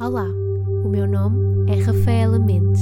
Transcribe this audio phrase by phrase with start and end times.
[0.00, 0.26] Olá,
[0.82, 2.80] o meu nome é Rafaela Mendes.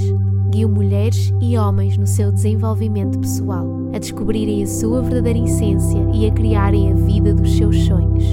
[0.51, 6.27] Guio mulheres e homens no seu desenvolvimento pessoal, a descobrirem a sua verdadeira essência e
[6.27, 8.23] a criarem a vida dos seus sonhos.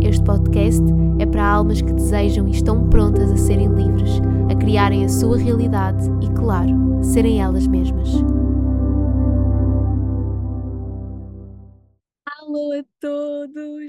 [0.00, 0.82] Este podcast
[1.18, 5.36] é para almas que desejam e estão prontas a serem livres, a criarem a sua
[5.36, 8.08] realidade e, claro, serem elas mesmas.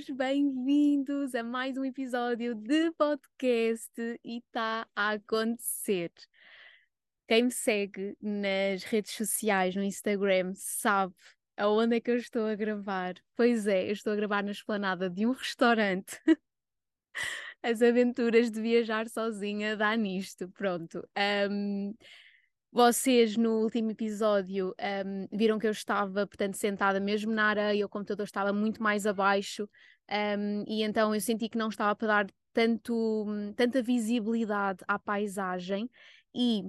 [0.06, 3.92] Todos, bem-vindos a mais um episódio de podcast
[4.24, 6.12] e está a acontecer.
[7.28, 11.14] Quem me segue nas redes sociais, no Instagram, sabe
[11.57, 13.15] aonde é que eu estou a gravar.
[13.36, 16.20] Pois é, eu estou a gravar na esplanada de um restaurante.
[17.64, 21.07] As aventuras de viajar sozinha dá nisto, pronto.
[21.50, 21.96] Um,
[22.76, 27.90] vocês no último episódio um, viram que eu estava, portanto, sentada mesmo na areia, o
[27.90, 29.65] computador estava muito mais abaixo,
[30.11, 35.89] um, e então eu senti que não estava para dar tanto, tanta visibilidade à paisagem,
[36.33, 36.64] e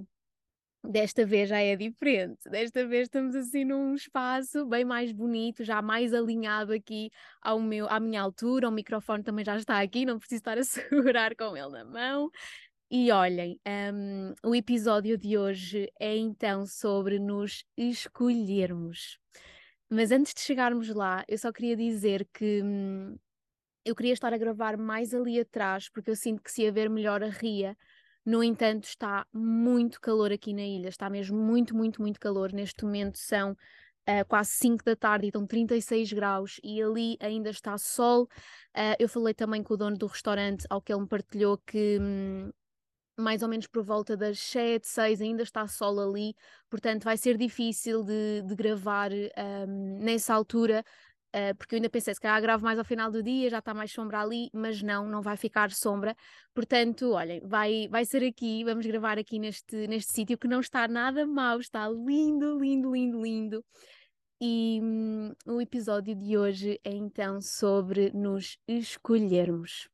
[0.83, 2.37] desta vez já é diferente.
[2.49, 7.09] Desta vez estamos assim num espaço bem mais bonito, já mais alinhado aqui
[7.41, 10.63] ao meu, à minha altura, o microfone também já está aqui, não preciso estar a
[10.63, 12.29] segurar com ele na mão.
[12.89, 13.59] E olhem,
[13.93, 19.19] um, o episódio de hoje é então sobre nos escolhermos.
[19.89, 23.17] Mas antes de chegarmos lá, eu só queria dizer que hum,
[23.87, 26.89] eu queria estar a gravar mais ali atrás, porque eu sinto que se ia ver
[26.89, 27.75] melhor a ria.
[28.25, 32.51] No entanto, está muito calor aqui na ilha, está mesmo muito, muito, muito calor.
[32.51, 37.49] Neste momento são uh, quase 5 da tarde e estão 36 graus e ali ainda
[37.49, 38.23] está sol.
[38.75, 41.97] Uh, eu falei também com o dono do restaurante, ao que ele me partilhou que.
[42.01, 42.51] Hum,
[43.17, 46.35] mais ou menos por volta das 7, 6, ainda está sol ali,
[46.69, 50.83] portanto vai ser difícil de, de gravar um, nessa altura,
[51.37, 53.73] uh, porque eu ainda pensei, se calhar gravo mais ao final do dia, já está
[53.73, 56.15] mais sombra ali, mas não, não vai ficar sombra,
[56.53, 60.87] portanto, olhem, vai, vai ser aqui, vamos gravar aqui neste, neste sítio que não está
[60.87, 63.65] nada mau, está lindo, lindo, lindo, lindo.
[64.39, 69.89] E hum, o episódio de hoje é então sobre nos escolhermos.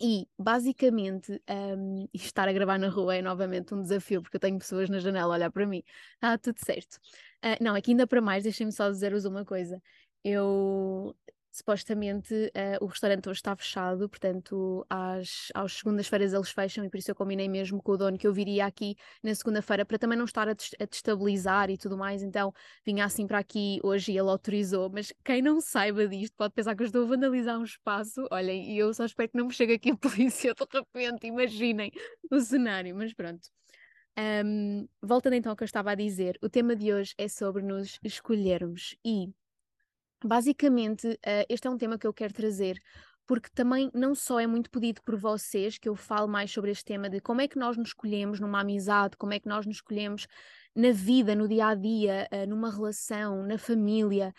[0.00, 4.56] E, basicamente, um, estar a gravar na rua é novamente um desafio, porque eu tenho
[4.56, 5.82] pessoas na janela a olhar para mim.
[6.20, 6.98] Ah, tudo certo.
[7.44, 9.82] Uh, não, aqui ainda para mais, deixem-me só dizer-vos uma coisa.
[10.24, 11.14] Eu
[11.58, 16.98] supostamente uh, o restaurante hoje está fechado, portanto, às, às segundas-feiras eles fecham e por
[16.98, 20.16] isso eu combinei mesmo com o dono que eu viria aqui na segunda-feira para também
[20.16, 22.22] não estar a, a destabilizar e tudo mais.
[22.22, 22.52] Então,
[22.84, 24.90] vinha assim para aqui hoje e ele autorizou.
[24.90, 28.26] Mas quem não saiba disto pode pensar que eu estou a vandalizar um espaço.
[28.30, 31.90] Olhem, e eu só espero que não me chegue aqui a polícia de repente, imaginem
[32.30, 33.48] o cenário, mas pronto.
[34.18, 37.62] Um, voltando então ao que eu estava a dizer, o tema de hoje é sobre
[37.62, 39.28] nos escolhermos e
[40.24, 42.80] Basicamente, uh, este é um tema que eu quero trazer,
[43.26, 46.84] porque também não só é muito pedido por vocês que eu falo mais sobre este
[46.84, 49.76] tema de como é que nós nos escolhemos numa amizade, como é que nós nos
[49.76, 50.26] escolhemos
[50.74, 54.34] na vida, no dia a dia, uh, numa relação, na família,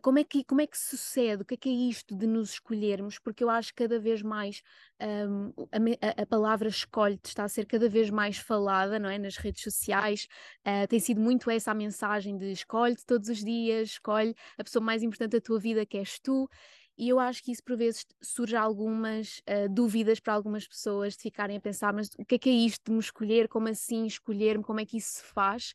[0.00, 2.52] como, é que, como é que sucede, o que é que é isto de nos
[2.52, 4.62] escolhermos, porque eu acho que cada vez mais
[5.00, 9.36] um, a, a, palavra escolhe está a ser cada vez mais falada, não é, nas
[9.36, 10.26] redes sociais,
[10.66, 14.82] uh, tem sido muito essa a mensagem de escolhe-te todos os dias, escolhe a pessoa
[14.82, 16.48] mais importante da tua vida que és tu,
[16.96, 21.22] e eu acho que isso por vezes surge algumas uh, dúvidas para algumas pessoas de
[21.22, 23.48] ficarem a pensar, mas o que é que é isto de me escolher?
[23.48, 24.62] Como assim escolher-me?
[24.62, 25.74] Como é que isso se faz?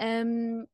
[0.00, 0.64] Um,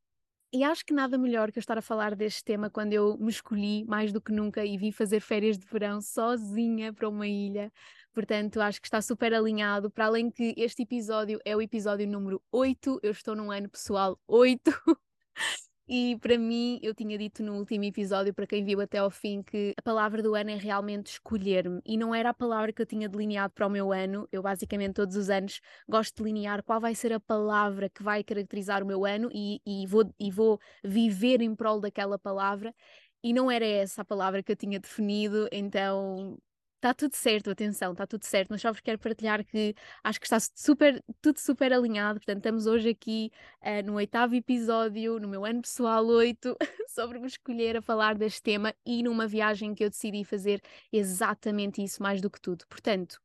[0.52, 3.30] e acho que nada melhor que eu estar a falar deste tema quando eu me
[3.30, 7.72] escolhi mais do que nunca e vim fazer férias de verão sozinha para uma ilha.
[8.12, 9.90] Portanto, acho que está super alinhado.
[9.90, 14.18] Para além que este episódio é o episódio número 8, eu estou num ano pessoal
[14.26, 14.70] 8.
[15.92, 19.42] E para mim, eu tinha dito no último episódio, para quem viu até ao fim,
[19.42, 21.80] que a palavra do ano é realmente escolher-me.
[21.84, 24.28] E não era a palavra que eu tinha delineado para o meu ano.
[24.30, 28.22] Eu, basicamente, todos os anos gosto de delinear qual vai ser a palavra que vai
[28.22, 32.72] caracterizar o meu ano e, e, vou, e vou viver em prol daquela palavra.
[33.20, 36.38] E não era essa a palavra que eu tinha definido, então
[36.80, 40.24] Está tudo certo, atenção, está tudo certo, mas só vos quero partilhar que acho que
[40.24, 42.18] está super, tudo super alinhado.
[42.20, 46.56] Portanto, estamos hoje aqui uh, no oitavo episódio, no meu ano pessoal 8,
[46.88, 51.84] sobre me escolher a falar deste tema e numa viagem que eu decidi fazer exatamente
[51.84, 52.66] isso, mais do que tudo.
[52.66, 53.20] Portanto,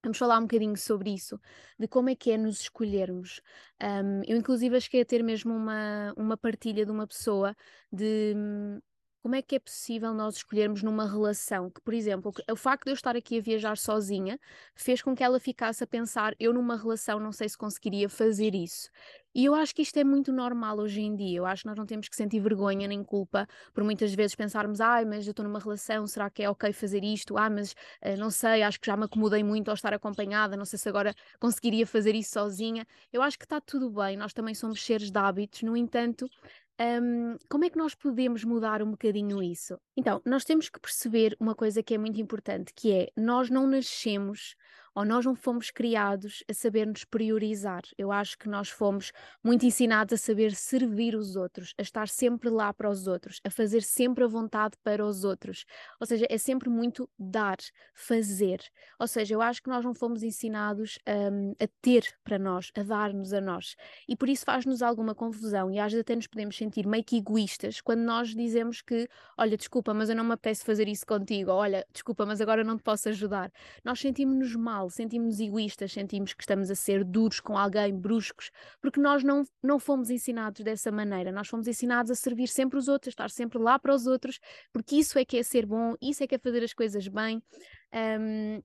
[0.00, 1.40] Vamos falar um bocadinho sobre isso,
[1.76, 3.42] de como é que é nos escolhermos.
[3.82, 7.54] Um, eu, inclusive, cheguei a ter mesmo uma, uma partilha de uma pessoa
[7.92, 8.32] de
[9.22, 12.90] como é que é possível nós escolhermos numa relação que, por exemplo, o facto de
[12.90, 14.38] eu estar aqui a viajar sozinha
[14.74, 18.54] fez com que ela ficasse a pensar: eu numa relação não sei se conseguiria fazer
[18.54, 18.88] isso.
[19.34, 21.38] E eu acho que isto é muito normal hoje em dia.
[21.38, 24.80] Eu acho que nós não temos que sentir vergonha nem culpa por muitas vezes pensarmos:
[24.80, 27.36] ai, mas eu estou numa relação, será que é ok fazer isto?
[27.36, 30.64] Ah, mas uh, não sei, acho que já me acomodei muito ao estar acompanhada, não
[30.64, 32.86] sei se agora conseguiria fazer isso sozinha.
[33.12, 36.28] Eu acho que está tudo bem, nós também somos seres de hábitos, no entanto,
[36.80, 39.78] um, como é que nós podemos mudar um bocadinho isso?
[39.96, 43.66] Então, nós temos que perceber uma coisa que é muito importante, que é nós não
[43.66, 44.54] nascemos
[44.98, 47.82] ou nós não fomos criados a saber nos priorizar.
[47.96, 49.12] Eu acho que nós fomos
[49.44, 53.50] muito ensinados a saber servir os outros, a estar sempre lá para os outros, a
[53.50, 55.64] fazer sempre a vontade para os outros.
[56.00, 57.58] Ou seja, é sempre muito dar,
[57.94, 58.60] fazer.
[58.98, 62.82] Ou seja, eu acho que nós não fomos ensinados um, a ter para nós, a
[62.82, 63.76] dar-nos a nós.
[64.08, 67.18] E por isso faz-nos alguma confusão e às vezes até nos podemos sentir meio que
[67.18, 71.52] egoístas quando nós dizemos que, olha, desculpa, mas eu não me apetece fazer isso contigo,
[71.52, 73.52] olha, desculpa, mas agora não te posso ajudar.
[73.84, 78.50] Nós sentimos-nos mal mal, sentimos egoístas, sentimos que estamos a ser duros com alguém, bruscos,
[78.80, 81.30] porque nós não, não fomos ensinados dessa maneira.
[81.30, 84.40] Nós fomos ensinados a servir sempre os outros, a estar sempre lá para os outros,
[84.72, 87.42] porque isso é que é ser bom, isso é que é fazer as coisas bem.
[87.92, 88.62] Um,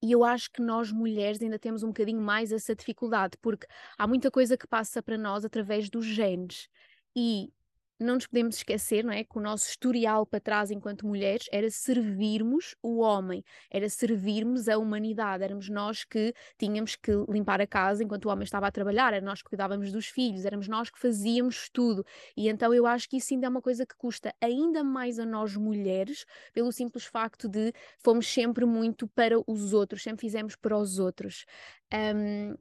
[0.00, 4.06] e eu acho que nós mulheres ainda temos um bocadinho mais essa dificuldade, porque há
[4.06, 6.68] muita coisa que passa para nós através dos genes.
[7.16, 7.50] E
[7.98, 11.70] não nos podemos esquecer, não é, que o nosso historial para trás enquanto mulheres era
[11.70, 18.02] servirmos o homem, era servirmos a humanidade, éramos nós que tínhamos que limpar a casa
[18.02, 20.98] enquanto o homem estava a trabalhar, era nós que cuidávamos dos filhos, éramos nós que
[20.98, 22.04] fazíamos tudo.
[22.36, 25.26] E então eu acho que isso ainda é uma coisa que custa ainda mais a
[25.26, 30.76] nós mulheres, pelo simples facto de fomos sempre muito para os outros, sempre fizemos para
[30.76, 31.44] os outros.
[31.92, 32.54] Um,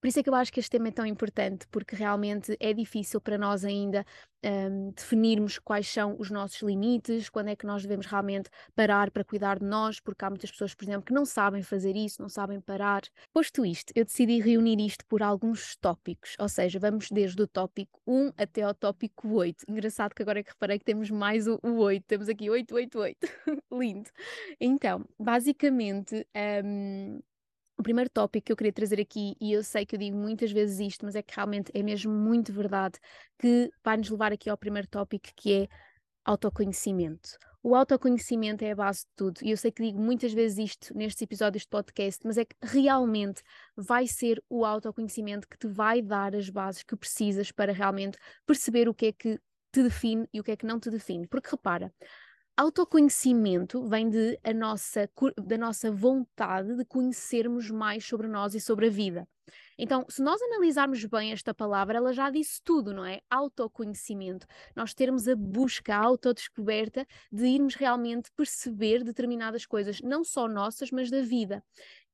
[0.00, 2.72] por isso é que eu acho que este tema é tão importante, porque realmente é
[2.72, 4.04] difícil para nós ainda
[4.44, 9.24] um, definirmos quais são os nossos limites, quando é que nós devemos realmente parar para
[9.24, 12.28] cuidar de nós, porque há muitas pessoas, por exemplo, que não sabem fazer isso, não
[12.28, 13.02] sabem parar.
[13.32, 18.00] Posto isto, eu decidi reunir isto por alguns tópicos, ou seja, vamos desde o tópico
[18.06, 19.64] 1 até ao tópico 8.
[19.68, 22.74] Engraçado que agora é que reparei que temos mais o, o 8, temos aqui 8,
[22.74, 23.18] 8, 8.
[23.72, 24.10] Lindo.
[24.60, 26.26] Então, basicamente,
[26.64, 27.20] um,
[27.78, 30.50] o primeiro tópico que eu queria trazer aqui, e eu sei que eu digo muitas
[30.50, 32.98] vezes isto, mas é que realmente é mesmo muito verdade,
[33.38, 35.68] que vai nos levar aqui ao primeiro tópico, que é
[36.24, 37.38] autoconhecimento.
[37.62, 40.96] O autoconhecimento é a base de tudo, e eu sei que digo muitas vezes isto
[40.96, 43.42] nestes episódios de podcast, mas é que realmente
[43.76, 48.88] vai ser o autoconhecimento que te vai dar as bases que precisas para realmente perceber
[48.88, 49.38] o que é que
[49.72, 51.26] te define e o que é que não te define.
[51.26, 51.92] Porque repara,
[52.58, 55.10] Autoconhecimento vem de a nossa,
[55.44, 59.28] da nossa vontade de conhecermos mais sobre nós e sobre a vida.
[59.78, 63.20] Então, se nós analisarmos bem esta palavra, ela já disse tudo, não é?
[63.28, 64.46] Autoconhecimento.
[64.74, 70.90] Nós termos a busca, a autodescoberta de irmos realmente perceber determinadas coisas, não só nossas,
[70.90, 71.62] mas da vida.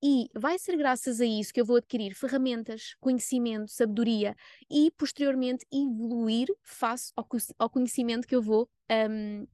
[0.02, 4.34] E vai ser graças a isso que eu vou adquirir ferramentas, conhecimento, sabedoria
[4.68, 7.12] e, posteriormente, evoluir face
[7.56, 9.46] ao, conhecimento que eu vou um,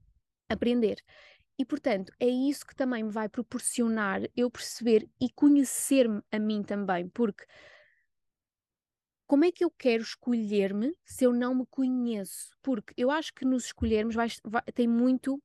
[0.48, 1.02] aprender.
[1.58, 6.62] E, portanto, é isso que também me vai proporcionar eu perceber e conhecer-me a mim
[6.62, 7.44] também, porque
[9.28, 12.50] como é que eu quero escolher-me se eu não me conheço?
[12.62, 15.42] Porque eu acho que nos escolhermos vai, vai, tem muito.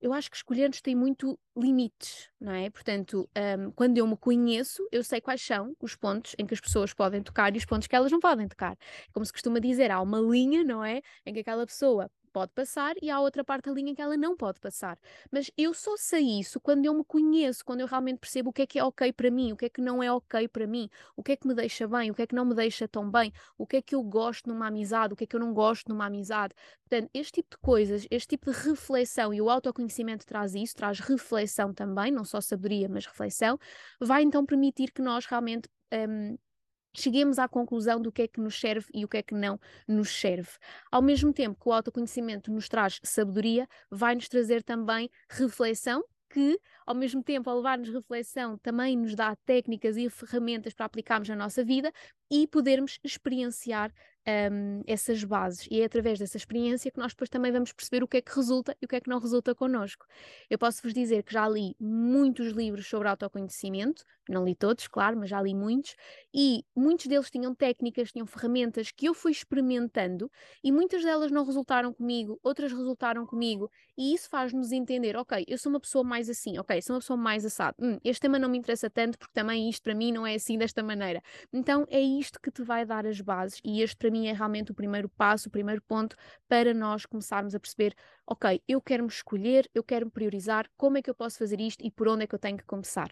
[0.00, 2.70] Eu acho que escolhermos tem muito limites, não é?
[2.70, 3.28] Portanto,
[3.58, 6.92] um, quando eu me conheço, eu sei quais são os pontos em que as pessoas
[6.92, 8.76] podem tocar e os pontos que elas não podem tocar.
[9.12, 11.00] Como se costuma dizer, há uma linha, não é?
[11.26, 14.36] Em que aquela pessoa pode passar e há outra parte da linha que ela não
[14.36, 14.98] pode passar.
[15.30, 18.62] Mas eu só sei isso quando eu me conheço, quando eu realmente percebo o que
[18.62, 20.88] é que é ok para mim, o que é que não é ok para mim,
[21.16, 23.10] o que é que me deixa bem, o que é que não me deixa tão
[23.10, 25.52] bem, o que é que eu gosto numa amizade, o que é que eu não
[25.52, 26.54] gosto numa amizade.
[26.88, 30.98] Portanto, este tipo de coisas, este tipo de reflexão e o autoconhecimento traz isso, traz
[31.00, 33.58] reflexão também, não só sabedoria, mas reflexão,
[34.00, 35.68] vai então permitir que nós realmente.
[35.92, 36.36] Um,
[36.94, 39.58] cheguemos à conclusão do que é que nos serve e o que é que não
[39.86, 40.50] nos serve.
[40.90, 46.58] Ao mesmo tempo que o autoconhecimento nos traz sabedoria, vai nos trazer também reflexão, que,
[46.86, 51.36] ao mesmo tempo, ao levar-nos reflexão, também nos dá técnicas e ferramentas para aplicarmos na
[51.36, 51.92] nossa vida
[52.30, 53.92] e podermos experienciar
[54.26, 55.66] um, essas bases.
[55.70, 58.34] E é através dessa experiência que nós depois também vamos perceber o que é que
[58.34, 60.06] resulta e o que é que não resulta connosco.
[60.48, 65.18] Eu posso vos dizer que já li muitos livros sobre autoconhecimento, não li todos, claro,
[65.18, 65.96] mas já li muitos,
[66.32, 70.30] e muitos deles tinham técnicas, tinham ferramentas que eu fui experimentando
[70.62, 75.58] e muitas delas não resultaram comigo, outras resultaram comigo, e isso faz-nos entender, ok, eu
[75.58, 78.48] sou uma pessoa mais assim, ok, sou uma pessoa mais assada, hum, este tema não
[78.48, 81.22] me interessa tanto porque também isto para mim não é assim desta maneira.
[81.52, 84.70] Então é isto que te vai dar as bases e este para mim é realmente
[84.70, 86.16] o primeiro passo, o primeiro ponto
[86.48, 87.94] para nós começarmos a perceber,
[88.26, 91.60] ok, eu quero me escolher, eu quero me priorizar, como é que eu posso fazer
[91.60, 93.10] isto e por onde é que eu tenho que começar.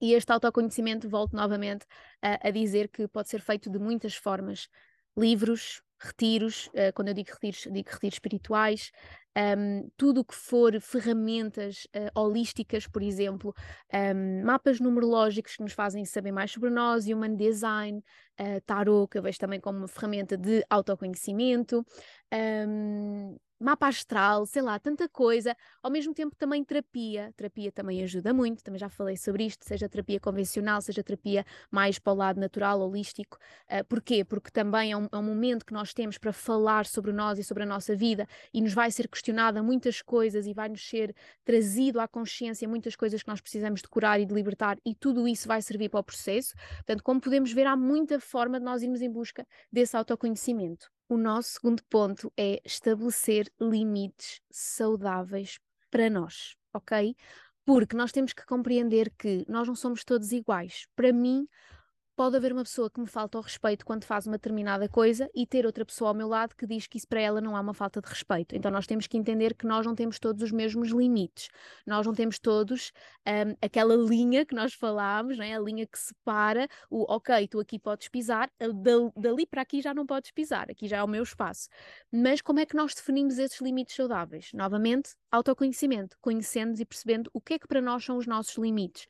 [0.00, 1.84] E este autoconhecimento, volto novamente
[2.22, 4.68] a, a dizer que pode ser feito de muitas formas.
[5.16, 8.92] Livros, retiros, uh, quando eu digo retiros, digo retiros espirituais,
[9.38, 13.54] um, tudo o que for ferramentas uh, holísticas, por exemplo,
[13.94, 18.02] um, mapas numerológicos que nos fazem saber mais sobre nós, human design,
[18.40, 21.86] uh, tarot, que eu vejo também como uma ferramenta de autoconhecimento,
[22.66, 27.32] um, mapa astral, sei lá, tanta coisa, ao mesmo tempo também terapia.
[27.36, 31.98] Terapia também ajuda muito, também já falei sobre isto, seja terapia convencional, seja terapia mais
[31.98, 33.38] para o lado natural, holístico.
[33.70, 34.24] Uh, porquê?
[34.24, 37.44] Porque também é um, é um, momento que nós temos para falar sobre nós e
[37.44, 42.00] sobre a nossa vida e nos vai ser questionada muitas coisas e vai-nos ser trazido
[42.00, 45.48] à consciência muitas coisas que nós precisamos de curar e de libertar e tudo isso
[45.48, 46.54] vai servir para o processo.
[46.76, 51.16] Portanto, como podemos ver, há muita forma de nós irmos em busca desse autoconhecimento o
[51.16, 55.58] nosso segundo ponto é estabelecer limites saudáveis
[55.90, 57.16] para nós, ok?
[57.64, 60.86] Porque nós temos que compreender que nós não somos todos iguais.
[60.94, 61.48] Para mim,
[62.18, 65.46] pode haver uma pessoa que me falta o respeito quando faz uma determinada coisa e
[65.46, 67.72] ter outra pessoa ao meu lado que diz que isso para ela não é uma
[67.72, 68.56] falta de respeito.
[68.56, 71.48] Então nós temos que entender que nós não temos todos os mesmos limites,
[71.86, 72.90] nós não temos todos
[73.24, 75.56] um, aquela linha que nós falámos, né?
[75.56, 78.50] a linha que separa o ok, tu aqui podes pisar,
[79.16, 81.68] dali para aqui já não podes pisar, aqui já é o meu espaço.
[82.10, 84.50] Mas como é que nós definimos esses limites saudáveis?
[84.52, 89.06] Novamente, autoconhecimento, conhecendo e percebendo o que é que para nós são os nossos limites.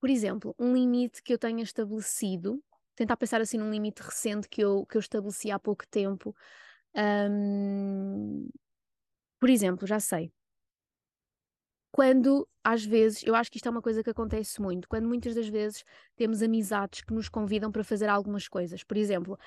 [0.00, 2.62] Por exemplo, um limite que eu tenha estabelecido,
[2.94, 6.34] tentar pensar assim num limite recente que eu, que eu estabeleci há pouco tempo.
[7.30, 8.48] Um,
[9.40, 10.32] por exemplo, já sei.
[11.92, 15.34] Quando, às vezes, eu acho que isto é uma coisa que acontece muito, quando muitas
[15.34, 15.82] das vezes
[16.14, 18.84] temos amizades que nos convidam para fazer algumas coisas.
[18.84, 19.38] Por exemplo,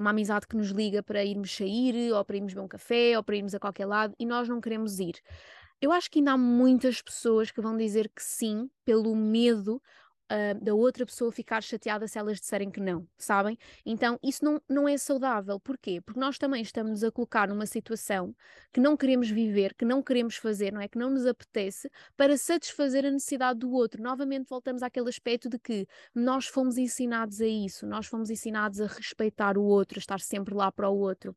[0.00, 3.22] uma amizade que nos liga para irmos sair, ou para irmos beber um café, ou
[3.22, 5.14] para irmos a qualquer lado, e nós não queremos ir.
[5.82, 9.82] Eu acho que ainda há muitas pessoas que vão dizer que sim, pelo medo
[10.30, 13.58] uh, da outra pessoa ficar chateada se elas disserem que não, sabem?
[13.84, 15.58] Então isso não, não é saudável.
[15.58, 16.00] Porquê?
[16.00, 18.32] Porque nós também estamos a colocar numa situação
[18.72, 20.86] que não queremos viver, que não queremos fazer, não é?
[20.86, 24.00] Que não nos apetece, para satisfazer a necessidade do outro.
[24.00, 25.84] Novamente voltamos àquele aspecto de que
[26.14, 30.54] nós fomos ensinados a isso, nós fomos ensinados a respeitar o outro, a estar sempre
[30.54, 31.36] lá para o outro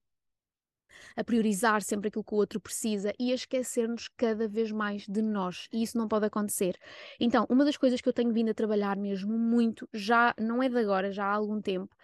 [1.16, 5.22] a priorizar sempre aquilo que o outro precisa e a esquecer-nos cada vez mais de
[5.22, 5.68] nós.
[5.72, 6.78] E isso não pode acontecer.
[7.20, 10.70] Então, uma das coisas que eu tenho vindo a trabalhar mesmo muito, já não é
[10.70, 11.96] de agora, já há algum tempo,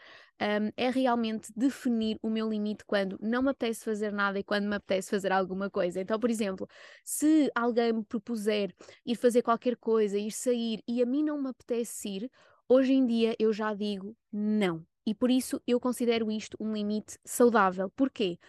[0.42, 4.68] um, é realmente definir o meu limite quando não me apetece fazer nada e quando
[4.68, 6.02] me apetece fazer alguma coisa.
[6.02, 6.68] Então, por exemplo,
[7.04, 8.74] se alguém me propuser
[9.06, 12.32] ir fazer qualquer coisa, ir sair e a mim não me apetece ir,
[12.68, 14.86] hoje em dia eu já digo não.
[15.06, 17.90] E por isso eu considero isto um limite saudável.
[17.92, 18.40] Porquê?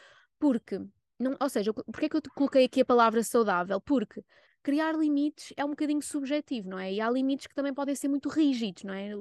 [0.42, 0.76] Porque,
[1.20, 3.80] não, ou seja, porque é que eu coloquei aqui a palavra saudável?
[3.80, 4.24] Porque
[4.60, 6.92] criar limites é um bocadinho subjetivo, não é?
[6.92, 9.12] E há limites que também podem ser muito rígidos, não é?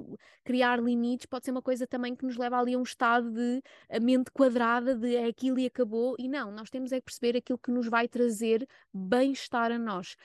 [0.43, 3.61] Criar limites pode ser uma coisa também que nos leva ali a um estado de
[4.01, 6.15] mente quadrada, de é aquilo e acabou.
[6.17, 10.15] E não, nós temos é que perceber aquilo que nos vai trazer bem-estar a nós.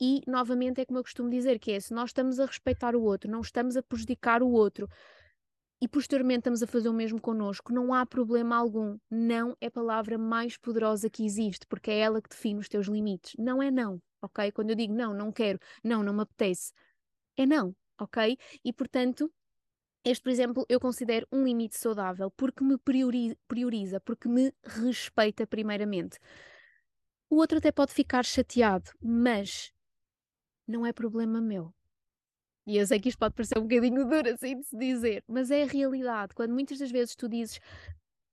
[0.00, 3.02] E, novamente, é como eu costumo dizer, que é, se nós estamos a respeitar o
[3.02, 4.88] outro, não estamos a prejudicar o outro,
[5.80, 8.98] e posteriormente estamos a fazer o mesmo connosco, não há problema algum.
[9.10, 12.86] Não é a palavra mais poderosa que existe, porque é ela que define os teus
[12.86, 13.34] limites.
[13.38, 14.50] Não é não, ok?
[14.52, 16.72] Quando eu digo não, não quero, não, não me apetece,
[17.36, 18.38] é não, ok?
[18.64, 19.30] E portanto,
[20.04, 26.18] este, por exemplo, eu considero um limite saudável porque me prioriza, porque me respeita primeiramente.
[27.28, 29.72] O outro até pode ficar chateado, mas
[30.66, 31.75] não é problema meu.
[32.66, 35.50] E eu sei que isto pode parecer um bocadinho duro assim de se dizer, mas
[35.50, 36.34] é a realidade.
[36.34, 37.60] Quando muitas das vezes tu dizes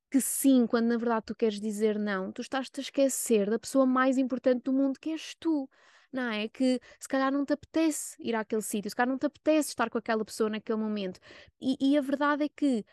[0.10, 3.86] que sim, quando na verdade tu queres dizer não, tu estás-te a esquecer da pessoa
[3.86, 5.70] mais importante do mundo que és tu.
[6.12, 6.48] Não é?
[6.48, 9.90] Que se calhar não te apetece ir àquele sítio, se calhar não te apetece estar
[9.90, 11.20] com aquela pessoa naquele momento.
[11.60, 12.86] E, e a verdade é que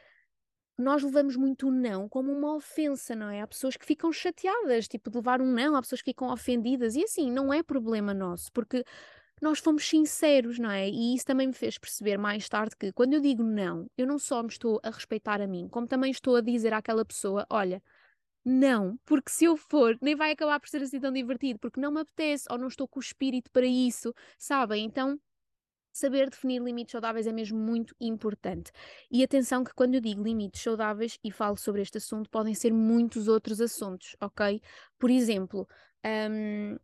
[0.79, 3.43] nós levamos muito o não como uma ofensa, não é?
[3.43, 6.97] Há pessoas que ficam chateadas, tipo, de levar um não, há pessoas que ficam ofendidas,
[6.97, 8.83] e assim, não é problema nosso, porque
[9.41, 10.89] nós fomos sinceros, não é?
[10.89, 14.19] E isso também me fez perceber mais tarde que quando eu digo não, eu não
[14.19, 17.83] só me estou a respeitar a mim, como também estou a dizer àquela pessoa: olha,
[18.45, 21.93] não, porque se eu for, nem vai acabar por ser assim tão divertido, porque não
[21.93, 24.85] me apetece ou não estou com o espírito para isso, sabem?
[24.85, 25.19] Então.
[25.93, 28.71] Saber definir limites saudáveis é mesmo muito importante.
[29.11, 32.73] E atenção que quando eu digo limites saudáveis e falo sobre este assunto, podem ser
[32.73, 34.63] muitos outros assuntos, ok?
[34.99, 35.67] Por exemplo,
[36.31, 36.77] um,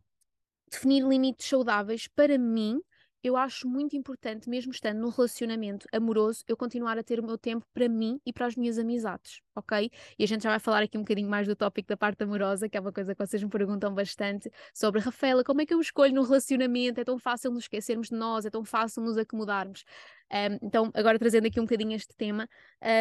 [0.69, 2.81] definir limites saudáveis, para mim,
[3.23, 7.37] eu acho muito importante, mesmo estando num relacionamento amoroso, eu continuar a ter o meu
[7.37, 9.91] tempo para mim e para as minhas amizades, ok?
[10.17, 12.69] E a gente já vai falar aqui um bocadinho mais do tópico da parte amorosa,
[12.69, 15.81] que é uma coisa que vocês me perguntam bastante sobre Rafaela, como é que eu
[15.81, 17.01] escolho no relacionamento?
[17.01, 19.83] É tão fácil nos esquecermos de nós, é tão fácil nos acomodarmos.
[20.31, 22.47] Um, então, agora trazendo aqui um bocadinho este tema,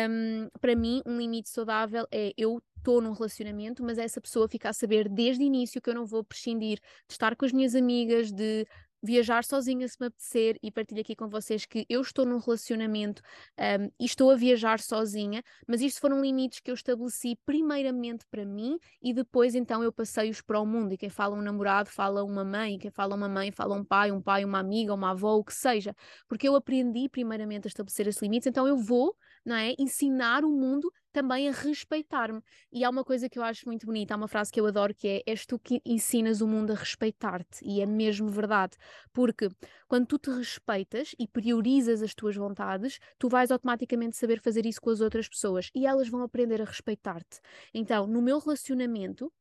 [0.09, 4.69] um, para mim, um limite saudável é eu estou num relacionamento, mas essa pessoa fica
[4.69, 7.75] a saber desde o início que eu não vou prescindir de estar com as minhas
[7.75, 8.65] amigas, de
[9.03, 13.23] viajar sozinha se me apetecer e partilho aqui com vocês que eu estou num relacionamento
[13.59, 18.45] um, e estou a viajar sozinha, mas isto foram limites que eu estabeleci primeiramente para
[18.45, 20.93] mim e depois então eu passei-os para o mundo.
[20.93, 24.11] E quem fala um namorado fala uma mãe, quem fala uma mãe fala um pai,
[24.11, 25.95] um pai, uma amiga, uma avó, o que seja,
[26.29, 29.17] porque eu aprendi primeiramente a estabelecer esses limites, então eu vou
[29.47, 29.75] não é?
[29.79, 32.43] Ensinar o mundo também a respeitar-me.
[32.73, 34.93] E há uma coisa que eu acho muito bonita, há uma frase que eu adoro
[34.95, 37.65] que é: És tu que ensinas o mundo a respeitar-te.
[37.65, 38.77] E é mesmo verdade,
[39.13, 39.49] porque
[39.89, 44.81] quando tu te respeitas e priorizas as tuas vontades, tu vais automaticamente saber fazer isso
[44.81, 47.41] com as outras pessoas e elas vão aprender a respeitar-te.
[47.73, 49.33] Então, no meu relacionamento,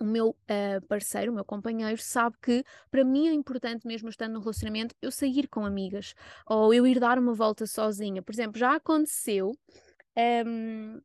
[0.00, 4.34] o meu uh, parceiro, o meu companheiro, sabe que para mim é importante, mesmo estando
[4.34, 6.14] no relacionamento, eu sair com amigas
[6.46, 8.22] ou eu ir dar uma volta sozinha.
[8.22, 9.52] Por exemplo, já aconteceu.
[10.46, 11.00] Um,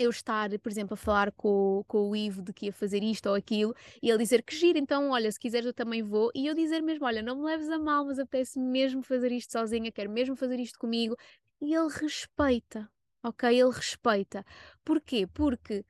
[0.00, 3.28] eu estar, por exemplo, a falar com, com o Ivo de que ia fazer isto
[3.28, 6.46] ou aquilo e ele dizer que gira, então olha, se quiseres eu também vou, e
[6.46, 9.92] eu dizer mesmo: olha, não me leves a mal, mas apetece mesmo fazer isto sozinha,
[9.92, 11.14] quero mesmo fazer isto comigo,
[11.60, 12.90] e ele respeita,
[13.22, 13.50] ok?
[13.50, 14.42] Ele respeita.
[14.82, 15.26] Porquê?
[15.26, 15.84] Porque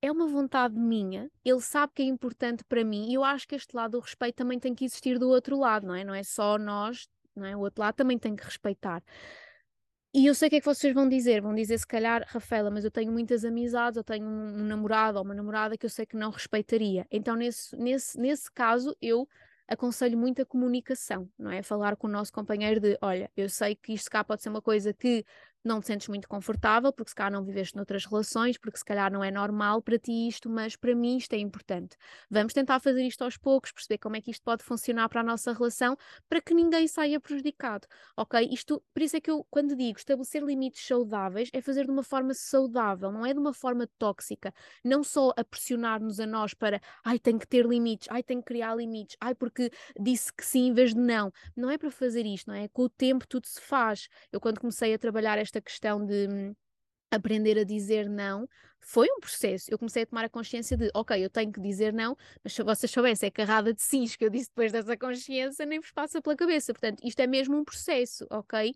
[0.00, 3.54] é uma vontade minha, ele sabe que é importante para mim e eu acho que
[3.54, 6.04] este lado do respeito também tem que existir do outro lado, não é?
[6.04, 7.56] Não é só nós, não é?
[7.56, 9.02] O outro lado também tem que respeitar.
[10.14, 11.42] E eu sei o que é que vocês vão dizer.
[11.42, 15.18] Vão dizer, se calhar, Rafaela, mas eu tenho muitas amizades, eu tenho um, um namorado
[15.18, 17.06] ou uma namorada que eu sei que não respeitaria.
[17.10, 19.28] Então, nesse, nesse, nesse caso, eu
[19.68, 21.62] aconselho muito a comunicação, não é?
[21.62, 24.62] Falar com o nosso companheiro de, olha, eu sei que isto cá pode ser uma
[24.62, 25.24] coisa que
[25.64, 29.12] não te sentes muito confortável, porque se calhar não viveste noutras relações, porque se calhar
[29.12, 31.96] não é normal para ti isto, mas para mim isto é importante.
[32.30, 35.24] Vamos tentar fazer isto aos poucos, perceber como é que isto pode funcionar para a
[35.24, 35.96] nossa relação,
[36.28, 37.86] para que ninguém saia prejudicado,
[38.16, 38.48] ok?
[38.50, 42.02] Isto, por isso é que eu, quando digo estabelecer limites saudáveis, é fazer de uma
[42.02, 44.52] forma saudável, não é de uma forma tóxica,
[44.84, 48.46] não só a pressionar-nos a nós para, ai, tenho que ter limites, ai, tenho que
[48.46, 51.32] criar limites, ai, porque disse que sim em vez de não.
[51.56, 52.68] Não é para fazer isto, não é?
[52.68, 54.08] Com o tempo tudo se faz.
[54.32, 56.54] Eu, quando comecei a trabalhar esta questão de hum,
[57.10, 58.48] aprender a dizer não
[58.80, 59.70] foi um processo.
[59.70, 62.62] Eu comecei a tomar a consciência de, ok, eu tenho que dizer não, mas se
[62.62, 66.22] vocês soubessem a carrada de sims que eu disse depois dessa consciência, nem vos passa
[66.22, 66.72] pela cabeça.
[66.72, 68.74] Portanto, isto é mesmo um processo, ok?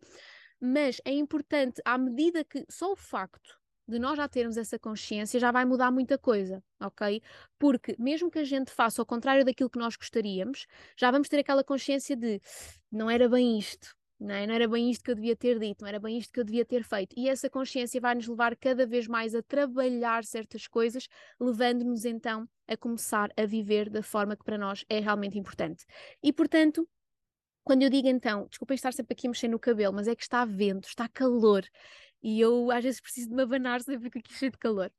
[0.61, 5.41] Mas é importante, à medida que só o facto de nós já termos essa consciência
[5.41, 7.21] já vai mudar muita coisa, ok?
[7.59, 10.67] Porque mesmo que a gente faça ao contrário daquilo que nós gostaríamos,
[10.97, 12.41] já vamos ter aquela consciência de
[12.91, 14.47] não era bem isto, não, é?
[14.47, 16.45] não era bem isto que eu devia ter dito, não era bem isto que eu
[16.45, 17.15] devia ter feito.
[17.17, 21.09] E essa consciência vai nos levar cada vez mais a trabalhar certas coisas,
[21.41, 25.85] levando-nos então a começar a viver da forma que para nós é realmente importante.
[26.23, 26.89] E portanto,
[27.65, 30.45] quando eu digo então, desculpem estar sempre aqui mexer no cabelo, mas é que está
[30.45, 31.65] vento, está calor,
[32.23, 34.91] e eu às vezes preciso de me abanar, sempre fico aqui cheio de calor.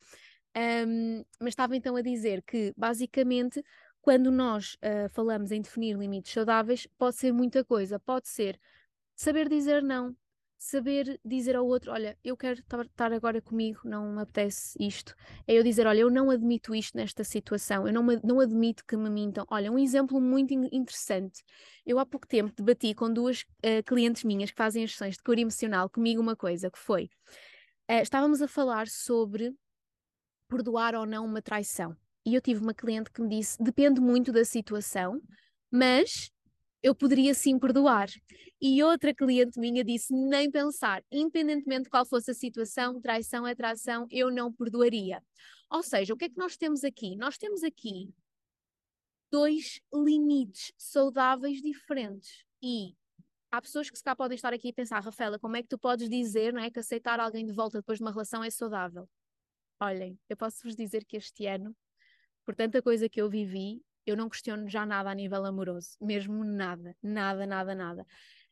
[0.55, 3.63] Um, mas estava então a dizer que, basicamente,
[4.01, 7.99] quando nós uh, falamos em definir limites saudáveis, pode ser muita coisa.
[7.99, 8.59] Pode ser
[9.15, 10.15] saber dizer não,
[10.63, 15.13] saber dizer ao outro: Olha, eu quero estar agora comigo, não me apetece isto.
[15.45, 18.95] É eu dizer: Olha, eu não admito isto nesta situação, eu não, não admito que
[18.95, 19.45] me mintam.
[19.49, 21.43] Olha, um exemplo muito interessante.
[21.85, 25.23] Eu há pouco tempo debati com duas uh, clientes minhas que fazem as sessões de
[25.23, 27.09] cura emocional comigo uma coisa que foi:
[27.91, 29.53] uh, estávamos a falar sobre
[30.47, 31.95] perdoar ou não uma traição.
[32.25, 35.21] E eu tive uma cliente que me disse: depende muito da situação,
[35.69, 36.31] mas
[36.83, 38.09] eu poderia sim perdoar.
[38.61, 43.55] E outra cliente minha disse: nem pensar, independentemente de qual fosse a situação, traição é
[43.55, 45.23] traição, eu não perdoaria.
[45.71, 47.15] Ou seja, o que é que nós temos aqui?
[47.15, 48.13] Nós temos aqui
[49.31, 52.45] dois limites saudáveis diferentes.
[52.61, 52.95] E
[53.49, 55.79] há pessoas que se cá podem estar aqui e pensar, Rafaela, como é que tu
[55.79, 59.09] podes dizer não é, que aceitar alguém de volta depois de uma relação é saudável?
[59.79, 61.75] Olhem, eu posso vos dizer que este ano,
[62.45, 66.43] por tanta coisa que eu vivi, eu não questiono já nada a nível amoroso, mesmo
[66.43, 68.05] nada, nada, nada, nada.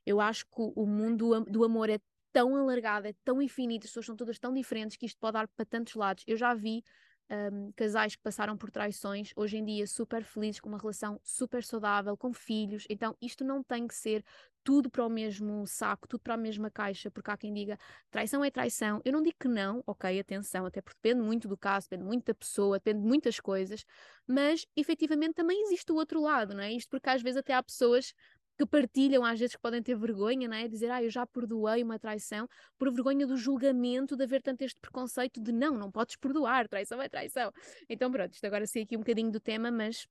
[0.06, 2.00] Eu acho que o mundo do amor é
[2.32, 5.48] tão alargado, é tão infinito, as pessoas são todas tão diferentes que isto pode dar
[5.48, 6.24] para tantos lados.
[6.28, 6.84] Eu já vi
[7.30, 11.64] um, casais que passaram por traições, hoje em dia super felizes, com uma relação super
[11.64, 12.86] saudável, com filhos.
[12.90, 14.24] Então, isto não tem que ser
[14.63, 17.78] tudo para o mesmo saco, tudo para a mesma caixa, porque há quem diga
[18.10, 19.02] traição é traição.
[19.04, 22.26] Eu não digo que não, ok, atenção, até porque depende muito do caso, depende muito
[22.26, 23.86] da pessoa, depende de muitas coisas,
[24.28, 26.71] mas efetivamente também existe o outro lado, não é?
[26.71, 28.13] Isto porque às vezes até há pessoas
[28.58, 30.67] que partilham, às vezes que podem ter vergonha, não é?
[30.67, 32.47] Dizer, ah, eu já perdoei uma traição,
[32.78, 37.02] por vergonha do julgamento, de haver tanto este preconceito de não, não podes perdoar, traição
[37.02, 37.52] é traição.
[37.89, 40.06] Então, pronto, isto agora sei aqui um bocadinho do tema, mas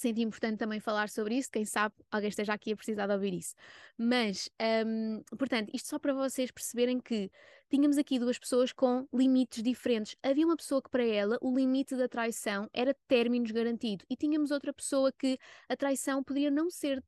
[0.00, 3.34] senti importante também falar sobre isso, quem sabe alguém esteja aqui a precisar de ouvir
[3.34, 3.54] isso.
[3.96, 4.48] Mas,
[4.86, 7.30] um, portanto, isto só para vocês perceberem que
[7.68, 10.16] tínhamos aqui duas pessoas com limites diferentes.
[10.22, 14.50] Havia uma pessoa que para ela o limite da traição era términos garantido e tínhamos
[14.50, 17.02] outra pessoa que a traição poderia não ser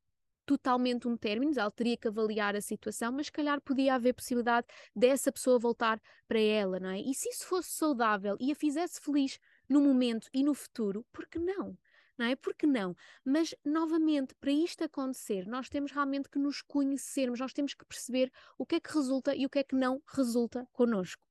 [0.51, 4.67] totalmente um término, ela teria que avaliar a situação, mas se calhar podia haver possibilidade
[4.97, 7.01] dessa pessoa voltar para ela, não é?
[7.01, 11.29] E se isso fosse saudável e a fizesse feliz no momento e no futuro, por
[11.29, 11.79] que não?
[12.21, 12.37] Não é?
[12.37, 12.95] Porque não?
[13.25, 18.31] Mas, novamente, para isto acontecer, nós temos realmente que nos conhecermos, nós temos que perceber
[18.59, 21.27] o que é que resulta e o que é que não resulta connosco.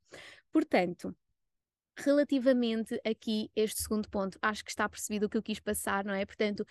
[0.51, 1.15] Portanto,
[1.95, 6.13] relativamente aqui este segundo ponto, acho que está percebido o que eu quis passar, não
[6.13, 6.25] é?
[6.25, 6.65] Portanto,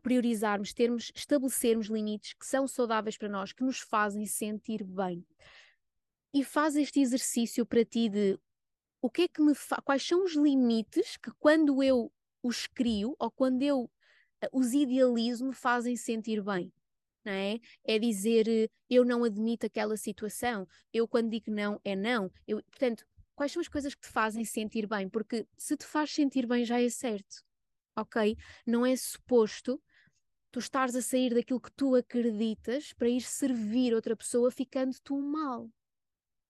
[0.00, 5.26] priorizarmos, termos, estabelecermos limites que são saudáveis para nós, que nos fazem sentir bem.
[6.32, 8.38] E faz este exercício para ti de
[9.00, 9.82] o que é que me fa...
[9.82, 12.12] quais são os limites que quando eu
[12.46, 13.90] os crio ou quando eu
[14.40, 16.72] eh, os idealizo me fazem sentir bem.
[17.24, 17.58] Não é?
[17.84, 22.30] é dizer eh, eu não admito aquela situação, eu quando digo não é não.
[22.46, 25.08] Eu, portanto, quais são as coisas que te fazem sentir bem?
[25.08, 27.44] Porque se te faz sentir bem já é certo,
[27.96, 28.36] ok?
[28.66, 29.82] Não é suposto
[30.52, 35.20] tu estares a sair daquilo que tu acreditas para ir servir outra pessoa ficando tu
[35.20, 35.70] mal.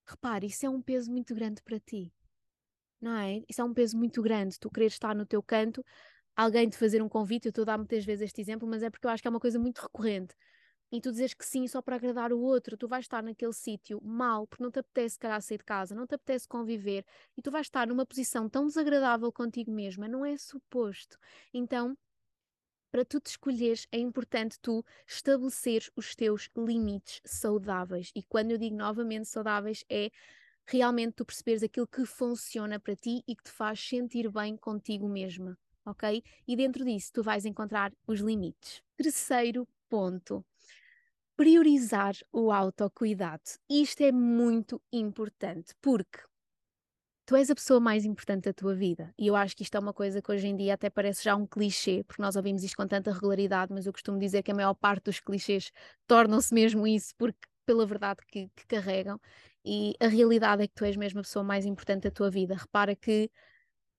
[0.06, 2.12] Repare, isso é um peso muito grande para ti
[3.00, 3.42] não é?
[3.48, 5.84] Isso é um peso muito grande, tu querer estar no teu canto,
[6.36, 8.90] alguém te fazer um convite, eu estou a dar muitas vezes este exemplo, mas é
[8.90, 10.34] porque eu acho que é uma coisa muito recorrente.
[10.92, 14.00] E tu dizes que sim só para agradar o outro, tu vais estar naquele sítio
[14.02, 17.04] mal, porque não te apetece calhar sair de casa, não te apetece conviver,
[17.36, 21.18] e tu vais estar numa posição tão desagradável contigo mesma, não é suposto.
[21.52, 21.96] Então,
[22.90, 28.10] para tu te escolheres, é importante tu estabeleceres os teus limites saudáveis.
[28.14, 30.10] E quando eu digo novamente saudáveis, é
[30.66, 35.08] realmente tu perceberes aquilo que funciona para ti e que te faz sentir bem contigo
[35.08, 36.22] mesma, ok?
[36.46, 38.82] E dentro disso tu vais encontrar os limites.
[38.96, 40.44] Terceiro ponto.
[41.36, 43.42] Priorizar o autocuidado.
[43.68, 46.20] Isto é muito importante porque
[47.26, 49.12] tu és a pessoa mais importante da tua vida.
[49.18, 51.34] E eu acho que isto é uma coisa que hoje em dia até parece já
[51.34, 54.54] um clichê, porque nós ouvimos isto com tanta regularidade, mas eu costumo dizer que a
[54.54, 55.72] maior parte dos clichês
[56.06, 59.20] tornam-se mesmo isso, porque pela verdade que, que carregam.
[59.66, 62.54] E a realidade é que tu és mesmo a pessoa mais importante da tua vida.
[62.54, 63.28] Repara que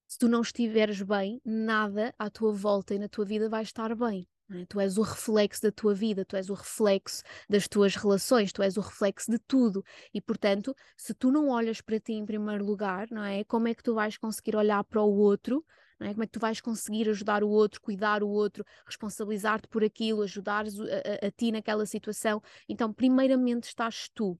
[0.07, 3.93] se tu não estiveres bem, nada à tua volta e na tua vida vai estar
[3.93, 4.25] bem.
[4.49, 4.65] É?
[4.65, 8.63] Tu és o reflexo da tua vida, tu és o reflexo das tuas relações, tu
[8.63, 9.83] és o reflexo de tudo.
[10.13, 13.43] E, portanto, se tu não olhas para ti em primeiro lugar, não é?
[13.43, 15.65] Como é que tu vais conseguir olhar para o outro?
[15.99, 16.11] Não é?
[16.11, 20.21] Como é que tu vais conseguir ajudar o outro, cuidar o outro, responsabilizar-te por aquilo,
[20.21, 22.41] ajudar a, a, a ti naquela situação?
[22.69, 24.39] Então, primeiramente estás tu.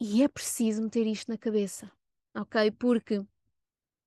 [0.00, 1.90] E é preciso meter isto na cabeça,
[2.34, 2.70] ok?
[2.70, 3.20] Porque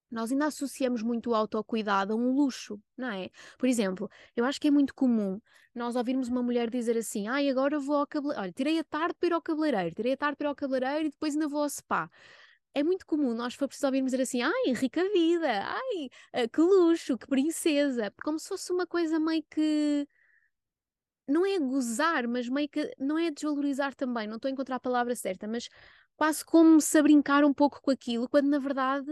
[0.10, 3.30] nós ainda associamos muito o autocuidado a um luxo, não é?
[3.58, 5.40] Por exemplo, eu acho que é muito comum
[5.74, 9.16] nós ouvirmos uma mulher dizer assim: ai, agora vou ao cabeleireiro, olha, tirei a tarde
[9.20, 11.64] para ir ao cabeleireiro, tirei a tarde para ir ao cabeleireiro e depois ainda vou
[11.64, 12.10] ao spa.
[12.74, 16.62] É muito comum nós for preciso ouvirmos dizer assim: ai, rica vida, ai, eh, que
[16.62, 20.08] luxo, que princesa, como se fosse uma coisa meio que
[21.28, 24.80] não é gozar, mas meio que não é desvalorizar também, não estou a encontrar a
[24.80, 25.70] palavra certa, mas
[26.16, 29.12] quase como se a brincar um pouco com aquilo, quando na verdade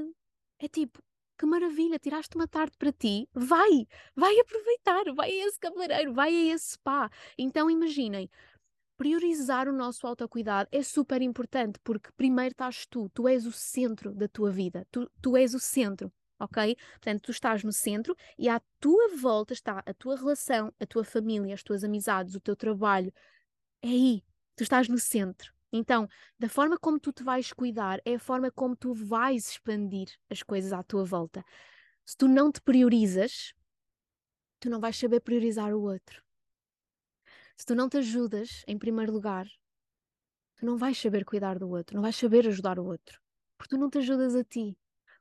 [0.59, 1.01] é tipo,
[1.37, 6.35] que maravilha, tiraste uma tarde para ti, vai, vai aproveitar, vai a esse cabeleireiro, vai
[6.35, 7.09] a esse spa.
[7.37, 8.29] Então imaginem,
[8.97, 14.13] priorizar o nosso autocuidado é super importante, porque primeiro estás tu, tu és o centro
[14.13, 16.75] da tua vida, tu, tu és o centro ok?
[16.93, 21.03] Portanto, tu estás no centro e à tua volta está a tua relação, a tua
[21.03, 23.13] família, as tuas amizades, o teu trabalho.
[23.81, 24.23] É aí,
[24.55, 25.53] tu estás no centro.
[25.71, 26.07] Então,
[26.39, 30.41] da forma como tu te vais cuidar, é a forma como tu vais expandir as
[30.41, 31.43] coisas à tua volta.
[32.05, 33.53] Se tu não te priorizas,
[34.59, 36.23] tu não vais saber priorizar o outro.
[37.55, 39.45] Se tu não te ajudas, em primeiro lugar,
[40.55, 43.21] tu não vais saber cuidar do outro, não vais saber ajudar o outro,
[43.57, 44.77] porque tu não te ajudas a ti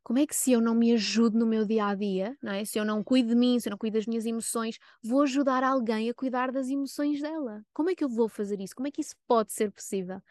[0.08, 2.64] como é que se eu não me ajudo no meu dia a dia, não é?
[2.64, 5.62] se eu não cuido de mim, se eu não cuido das minhas emoções, vou ajudar
[5.62, 7.62] alguém a cuidar das emoções dela?
[7.74, 8.74] Como é que eu vou fazer isso?
[8.74, 10.22] Como é que isso pode ser possível?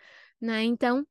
[0.41, 0.63] Não é?
[0.63, 1.05] Então,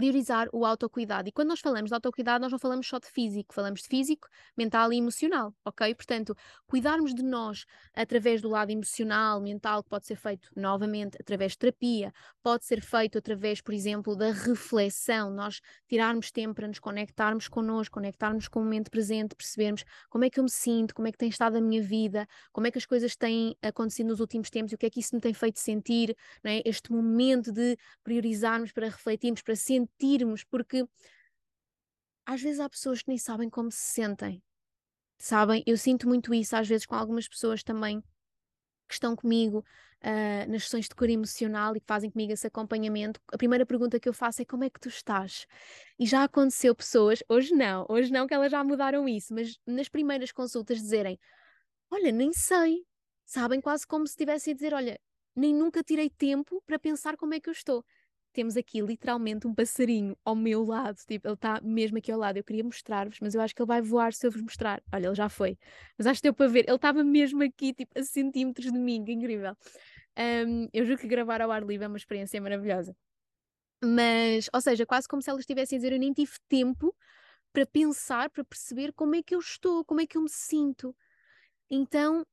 [0.00, 1.28] priorizar o autocuidado.
[1.28, 4.26] E quando nós falamos de autocuidado, nós não falamos só de físico, falamos de físico,
[4.56, 5.94] mental e emocional, ok?
[5.94, 6.34] Portanto,
[6.66, 11.58] cuidarmos de nós através do lado emocional, mental, que pode ser feito novamente através de
[11.58, 17.46] terapia, pode ser feito através, por exemplo, da reflexão, nós tirarmos tempo para nos conectarmos
[17.46, 21.12] connosco, conectarmos com o momento presente, percebermos como é que eu me sinto, como é
[21.12, 24.48] que tem estado a minha vida, como é que as coisas têm acontecido nos últimos
[24.48, 26.62] tempos e o que é que isso me tem feito sentir, não é?
[26.64, 29.54] este momento de priorizarmos para refletirmos, para
[29.98, 30.86] sentirmos, porque
[32.26, 34.42] às vezes há pessoas que nem sabem como se sentem.
[35.18, 35.62] Sabem?
[35.66, 38.00] Eu sinto muito isso às vezes com algumas pessoas também
[38.88, 39.58] que estão comigo
[40.02, 43.20] uh, nas sessões de cura emocional e que fazem comigo esse acompanhamento.
[43.32, 45.46] A primeira pergunta que eu faço é como é que tu estás?
[45.98, 49.88] E já aconteceu pessoas, hoje não, hoje não que elas já mudaram isso, mas nas
[49.88, 51.18] primeiras consultas dizerem:
[51.90, 52.84] Olha, nem sei.
[53.24, 55.00] Sabem quase como se estivessem a dizer: Olha,
[55.36, 57.84] nem nunca tirei tempo para pensar como é que eu estou.
[58.32, 62.36] Temos aqui literalmente um passarinho ao meu lado, tipo, ele está mesmo aqui ao lado.
[62.36, 64.82] Eu queria mostrar-vos, mas eu acho que ele vai voar se eu vos mostrar.
[64.92, 65.58] Olha, ele já foi,
[65.98, 66.64] mas acho que deu para ver.
[66.66, 69.56] Ele estava mesmo aqui, tipo, a centímetros de mim, que incrível.
[70.18, 72.94] Um, eu juro que gravar ao ar livre é uma experiência maravilhosa.
[73.82, 76.94] Mas, ou seja, quase como se elas estivessem a dizer, eu nem tive tempo
[77.52, 80.94] para pensar, para perceber como é que eu estou, como é que eu me sinto.
[81.70, 82.24] Então,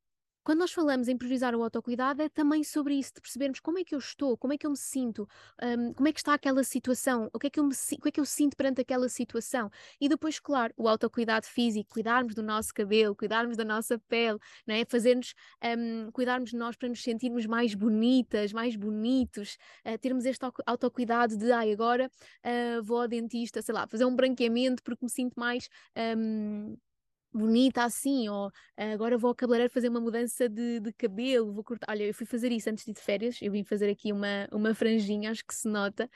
[0.48, 3.84] quando nós falamos em priorizar o autocuidado, é também sobre isso, de percebermos como é
[3.84, 5.28] que eu estou, como é que eu me sinto,
[5.62, 8.08] um, como é que está aquela situação, o que, é que eu me, o que
[8.08, 9.70] é que eu sinto perante aquela situação.
[10.00, 14.74] E depois, claro, o autocuidado físico, cuidarmos do nosso cabelo, cuidarmos da nossa pele, não
[14.74, 14.86] é?
[14.86, 15.34] Fazermos,
[15.78, 21.36] um, cuidarmos de nós para nos sentirmos mais bonitas, mais bonitos, uh, termos este autocuidado
[21.36, 22.10] de, ai, agora
[22.46, 25.68] uh, vou ao dentista, sei lá, fazer um branqueamento porque me sinto mais.
[26.18, 26.78] Um,
[27.38, 31.64] bonita assim, ou ah, agora vou ao cabeleireiro fazer uma mudança de, de, cabelo, vou
[31.64, 31.88] cortar.
[31.92, 34.48] Olha, eu fui fazer isso antes de ir de férias, eu vim fazer aqui uma,
[34.52, 36.10] uma franjinha, acho que se nota.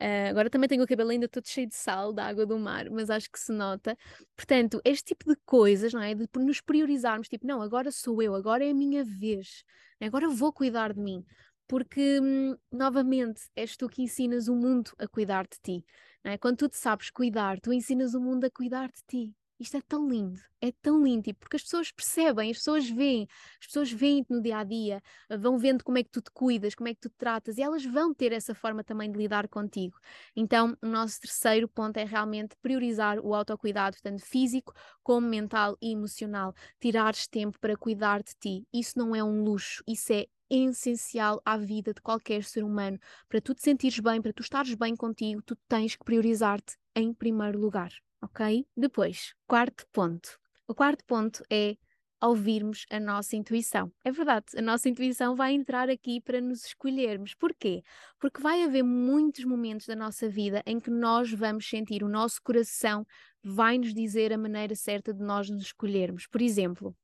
[0.00, 2.90] Uh, agora também tenho o cabelo ainda todo cheio de sal, da água do mar,
[2.90, 3.96] mas acho que se nota.
[4.36, 6.14] Portanto, este tipo de coisas, não é?
[6.14, 9.64] De nos priorizarmos, tipo, não, agora sou eu, agora é a minha vez,
[10.00, 11.24] agora vou cuidar de mim.
[11.68, 15.84] Porque, hum, novamente, és tu que ensinas o mundo a cuidar de ti.
[16.22, 16.38] É?
[16.38, 19.34] Quando tu te sabes cuidar, tu ensinas o mundo a cuidar de ti.
[19.58, 23.26] Isto é tão lindo, é tão lindo, tipo, porque as pessoas percebem, as pessoas veem,
[23.58, 25.02] as pessoas veem-te no dia a dia,
[25.38, 27.62] vão vendo como é que tu te cuidas, como é que tu te tratas, e
[27.62, 29.98] elas vão ter essa forma também de lidar contigo.
[30.36, 35.92] Então, o nosso terceiro ponto é realmente priorizar o autocuidado, tanto físico como mental e
[35.92, 36.54] emocional.
[36.78, 38.66] Tirares tempo para cuidar de ti.
[38.70, 42.98] Isso não é um luxo, isso é essencial à vida de qualquer ser humano.
[43.26, 47.14] Para tu te sentires bem, para tu estares bem contigo, tu tens que priorizar-te em
[47.14, 47.90] primeiro lugar
[48.26, 48.66] ok?
[48.76, 50.38] Depois, quarto ponto.
[50.66, 51.76] O quarto ponto é
[52.20, 53.92] ouvirmos a nossa intuição.
[54.02, 57.34] É verdade, a nossa intuição vai entrar aqui para nos escolhermos.
[57.34, 57.82] Porquê?
[58.18, 62.42] Porque vai haver muitos momentos da nossa vida em que nós vamos sentir, o nosso
[62.42, 63.06] coração
[63.42, 66.26] vai nos dizer a maneira certa de nós nos escolhermos.
[66.26, 66.96] Por exemplo,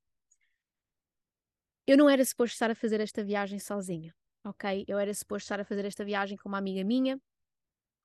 [1.87, 4.13] eu não era suposto estar a fazer esta viagem sozinha,
[4.45, 4.85] ok?
[4.89, 7.21] Eu era suposto estar a fazer esta viagem com uma amiga minha,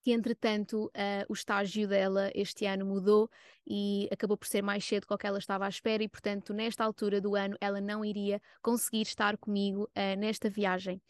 [0.03, 3.29] que entretanto uh, o estágio dela este ano mudou
[3.65, 6.83] e acabou por ser mais cedo do que ela estava à espera e portanto nesta
[6.83, 11.01] altura do ano ela não iria conseguir estar comigo uh, nesta viagem.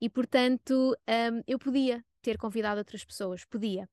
[0.00, 3.88] E portanto um, eu podia ter convidado outras pessoas, podia.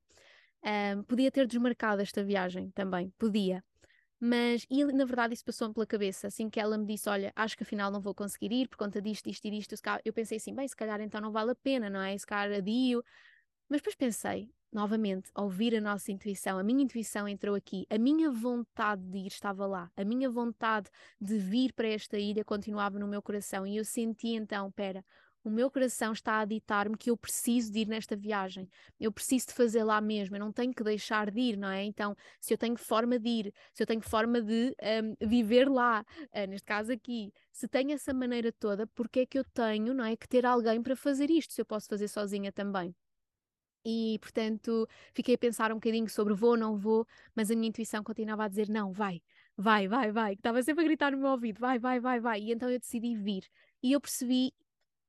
[0.64, 3.64] Um, podia ter desmarcado esta viagem também, podia.
[4.20, 7.56] Mas e na verdade isso passou-me pela cabeça, assim que ela me disse, olha, acho
[7.58, 10.56] que afinal não vou conseguir ir por conta disto, disto e disto, eu pensei assim,
[10.56, 12.18] bem, se calhar então não vale a pena, não é?
[12.18, 13.04] Se calhar adio,
[13.70, 18.30] mas depois pensei, novamente, ouvir a nossa intuição, a minha intuição entrou aqui, a minha
[18.30, 23.08] vontade de ir estava lá, a minha vontade de vir para esta ilha continuava no
[23.08, 25.04] meu coração e eu senti então, pera,
[25.46, 28.68] o meu coração está a ditar-me que eu preciso de ir nesta viagem,
[29.00, 31.84] eu preciso de fazer lá mesmo, eu não tenho que deixar de ir, não é?
[31.84, 34.76] Então, se eu tenho forma de ir, se eu tenho forma de
[35.22, 36.04] um, viver lá,
[36.36, 40.04] uh, neste caso aqui, se tenho essa maneira toda, porque é que eu tenho, não
[40.04, 42.96] é, que ter alguém para fazer isto, se eu posso fazer sozinha também?
[43.86, 47.70] E, portanto, fiquei a pensar um bocadinho sobre vou ou não vou, mas a minha
[47.70, 49.22] intuição continuava a dizer não, vai,
[49.58, 50.34] vai, vai, vai.
[50.34, 52.42] Estava sempre a gritar no meu ouvido, vai, vai, vai, vai.
[52.42, 53.48] E então eu decidi vir.
[53.84, 54.52] E eu percebi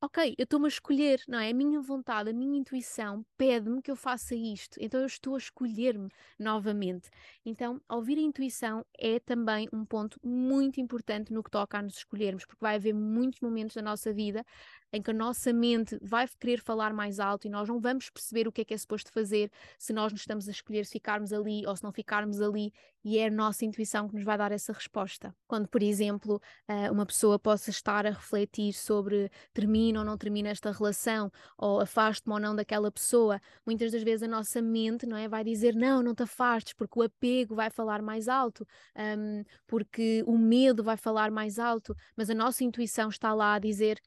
[0.00, 1.50] ok, eu estou-me a escolher, não é?
[1.50, 5.38] A minha vontade, a minha intuição pede-me que eu faça isto, então eu estou a
[5.38, 6.08] escolher-me
[6.38, 7.08] novamente.
[7.44, 11.96] Então, ouvir a intuição é também um ponto muito importante no que toca a nos
[11.96, 14.44] escolhermos, porque vai haver muitos momentos da nossa vida
[14.92, 18.48] em que a nossa mente vai querer falar mais alto e nós não vamos perceber
[18.48, 21.32] o que é que é suposto fazer se nós nos estamos a escolher se ficarmos
[21.32, 22.72] ali ou se não ficarmos ali,
[23.04, 25.32] e é a nossa intuição que nos vai dar essa resposta.
[25.46, 30.48] Quando, por exemplo, eh, uma pessoa possa estar a refletir sobre termina ou não termina
[30.48, 35.16] esta relação, ou afaste-me ou não daquela pessoa, muitas das vezes a nossa mente não
[35.16, 39.44] é, vai dizer não, não te afastes, porque o apego vai falar mais alto, um,
[39.68, 44.00] porque o medo vai falar mais alto, mas a nossa intuição está lá a dizer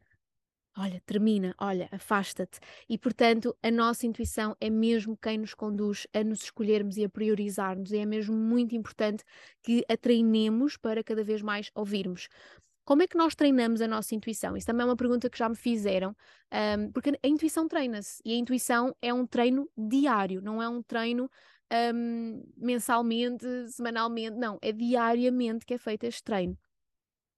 [0.79, 2.59] olha, termina, olha, afasta-te.
[2.87, 7.09] E portanto, a nossa intuição é mesmo quem nos conduz a nos escolhermos e a
[7.09, 9.23] priorizarmos, e é mesmo muito importante
[9.61, 12.27] que a treinemos para cada vez mais ouvirmos.
[12.85, 14.57] Como é que nós treinamos a nossa intuição?
[14.57, 16.15] Isso também é uma pergunta que já me fizeram,
[16.51, 20.81] um, porque a intuição treina-se e a intuição é um treino diário, não é um
[20.81, 21.29] treino
[21.93, 26.57] um, mensalmente, semanalmente, não, é diariamente que é feito este treino.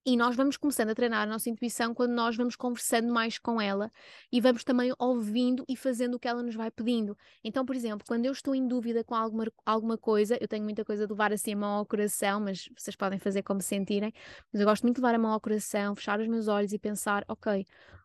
[0.03, 3.61] E nós vamos começando a treinar a nossa intuição quando nós vamos conversando mais com
[3.61, 3.91] ela
[4.31, 7.15] e vamos também ouvindo e fazendo o que ela nos vai pedindo.
[7.43, 10.83] Então, por exemplo, quando eu estou em dúvida com alguma, alguma coisa, eu tenho muita
[10.83, 14.11] coisa de levar assim a mão ao coração, mas vocês podem fazer como sentirem,
[14.51, 16.79] mas eu gosto muito de levar a mão ao coração, fechar os meus olhos e
[16.79, 17.63] pensar, ok,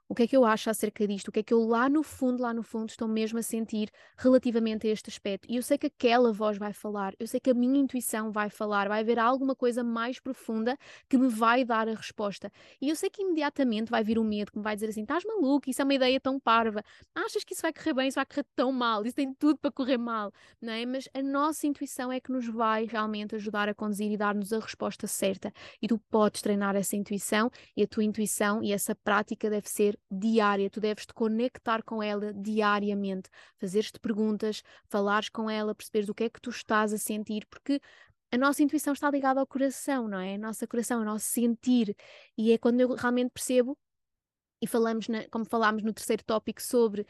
[0.08, 2.02] o que é que eu acho acerca disto, o que é que eu lá no
[2.02, 5.50] fundo, lá no fundo, estou mesmo a sentir relativamente a este aspecto.
[5.50, 8.48] E eu sei que aquela voz vai falar, eu sei que a minha intuição vai
[8.48, 10.76] falar, vai haver alguma coisa mais profunda
[11.08, 12.50] que me vai dar a resposta.
[12.80, 15.24] E eu sei que imediatamente vai vir o medo que me vai dizer assim: estás
[15.24, 16.82] maluco, isso é uma ideia tão parva,
[17.14, 19.72] achas que isso vai correr bem, isso vai correr tão mal, isso tem tudo para
[19.72, 20.86] correr mal, não é?
[20.86, 24.60] Mas a nossa intuição é que nos vai realmente ajudar a conduzir e dar-nos a
[24.60, 25.52] resposta certa.
[25.82, 29.95] E tu podes treinar essa intuição e a tua intuição e essa prática deve ser
[30.10, 33.28] diária, tu deves te conectar com ela diariamente,
[33.58, 37.80] fazeres-te perguntas, falares com ela, perceberes o que é que tu estás a sentir, porque
[38.32, 40.34] a nossa intuição está ligada ao coração, não é?
[40.34, 41.96] A nossa coração, o nosso sentir,
[42.36, 43.78] e é quando eu realmente percebo
[44.60, 47.06] e falamos, na, como falámos no terceiro tópico, sobre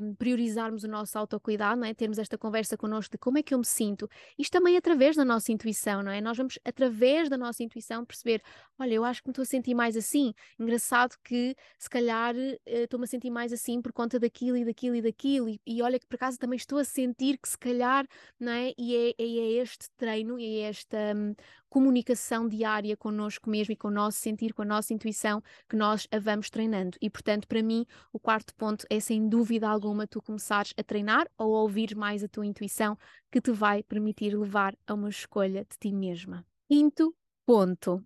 [0.00, 1.94] um, priorizarmos o nosso autocuidado, não é?
[1.94, 5.24] termos esta conversa connosco de como é que eu me sinto, isto também através da
[5.24, 6.20] nossa intuição, não é?
[6.20, 8.42] Nós vamos, através da nossa intuição, perceber:
[8.78, 10.34] olha, eu acho que me estou a sentir mais assim.
[10.58, 14.96] Engraçado que, se calhar, uh, estou-me a sentir mais assim por conta daquilo e daquilo
[14.96, 18.06] e daquilo, e, e, olha que por acaso também estou a sentir que, se calhar,
[18.38, 18.72] não é?
[18.76, 21.34] E é, é este treino, e é esta um,
[21.70, 26.06] comunicação diária connosco mesmo e com o nosso sentir, com a nossa intuição, que nós
[26.10, 26.98] a vamos treinando.
[27.00, 31.30] E, portanto, para mim, o quarto ponto é, sem dúvida alguma, tu começares a treinar
[31.38, 32.98] ou a ouvir mais a tua intuição,
[33.30, 36.44] que te vai permitir levar a uma escolha de ti mesma.
[36.68, 37.14] Quinto
[37.46, 38.04] ponto.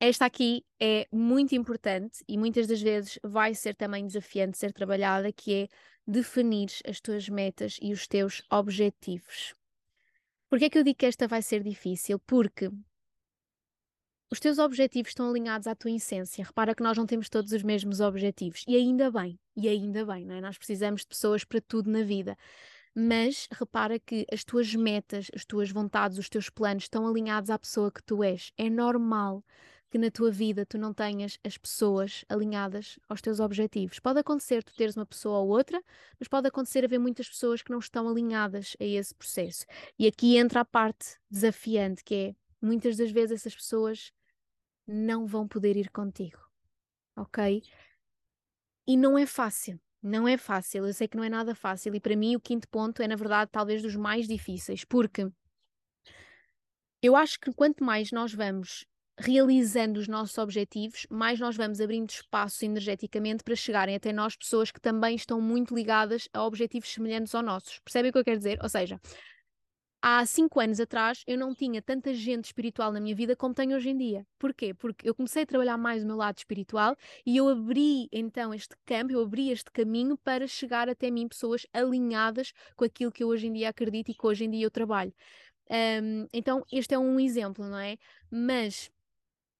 [0.00, 5.32] Esta aqui é muito importante e muitas das vezes vai ser também desafiante ser trabalhada,
[5.32, 5.68] que é
[6.06, 9.54] definir as tuas metas e os teus objetivos.
[10.48, 12.18] Porquê é que eu digo que esta vai ser difícil?
[12.18, 12.68] Porque
[14.32, 16.42] os teus objetivos estão alinhados à tua essência.
[16.42, 18.64] Repara que nós não temos todos os mesmos objetivos.
[18.66, 20.40] E ainda bem, e ainda bem, não é?
[20.40, 22.34] Nós precisamos de pessoas para tudo na vida.
[22.94, 27.58] Mas repara que as tuas metas, as tuas vontades, os teus planos estão alinhados à
[27.58, 28.50] pessoa que tu és.
[28.56, 29.44] É normal
[29.90, 34.00] que na tua vida tu não tenhas as pessoas alinhadas aos teus objetivos.
[34.00, 35.78] Pode acontecer tu teres uma pessoa ou outra,
[36.18, 39.66] mas pode acontecer haver muitas pessoas que não estão alinhadas a esse processo.
[39.98, 44.10] E aqui entra a parte desafiante, que é muitas das vezes essas pessoas
[44.86, 46.38] não vão poder ir contigo,
[47.16, 47.62] ok?
[48.86, 52.00] E não é fácil, não é fácil, eu sei que não é nada fácil, e
[52.00, 55.30] para mim o quinto ponto é, na verdade, talvez dos mais difíceis, porque
[57.00, 58.84] eu acho que quanto mais nós vamos
[59.18, 64.70] realizando os nossos objetivos, mais nós vamos abrindo espaço energeticamente para chegarem até nós pessoas
[64.70, 67.78] que também estão muito ligadas a objetivos semelhantes aos nossos.
[67.80, 68.58] Percebem o que eu quero dizer?
[68.62, 69.00] Ou seja,
[70.02, 73.76] há cinco anos atrás eu não tinha tanta gente espiritual na minha vida como tenho
[73.76, 74.26] hoje em dia.
[74.38, 74.74] Porquê?
[74.74, 78.74] Porque eu comecei a trabalhar mais o meu lado espiritual e eu abri então este
[78.84, 83.28] campo, eu abri este caminho para chegar até mim pessoas alinhadas com aquilo que eu
[83.28, 85.14] hoje em dia acredito e que hoje em dia eu trabalho.
[85.70, 87.96] Um, então, este é um exemplo, não é?
[88.30, 88.90] Mas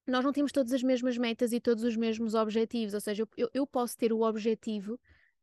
[0.07, 3.49] nós não temos todas as mesmas metas e todos os mesmos objetivos, ou seja, eu,
[3.55, 4.99] eu posso ter o objetivo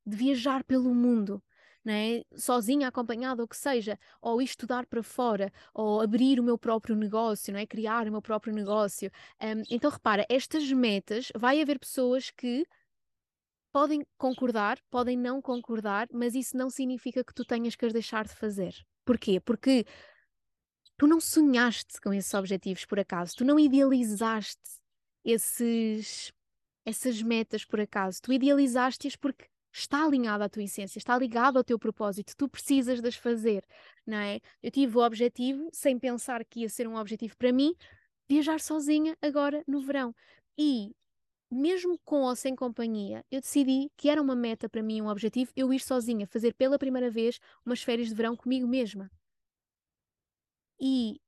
[0.05, 1.41] de viajar pelo mundo,
[1.83, 2.21] né?
[2.35, 7.53] sozinha, acompanhada, ou que seja, ou estudar para fora, ou abrir o meu próprio negócio,
[7.53, 7.65] não é?
[7.65, 9.11] criar o meu próprio negócio.
[9.41, 12.65] Um, então, repara, estas metas, vai haver pessoas que
[13.71, 18.25] podem concordar, podem não concordar, mas isso não significa que tu tenhas que as deixar
[18.25, 18.75] de fazer.
[19.05, 19.39] Porquê?
[19.39, 19.85] Porque
[20.97, 24.61] tu não sonhaste com esses objetivos por acaso, tu não idealizaste
[25.23, 26.33] esses,
[26.85, 31.63] essas metas por acaso, tu idealizaste-as porque está alinhado à tua essência, está ligado ao
[31.63, 33.65] teu propósito, tu precisas de as fazer,
[34.05, 34.39] não é?
[34.61, 37.75] Eu tive o objetivo, sem pensar que ia ser um objetivo para mim,
[38.27, 40.13] viajar sozinha agora no verão.
[40.57, 40.91] E
[41.51, 45.51] mesmo com ou sem companhia, eu decidi que era uma meta para mim, um objetivo,
[45.55, 49.09] eu ir sozinha, fazer pela primeira vez umas férias de verão comigo mesma.
[50.79, 51.19] E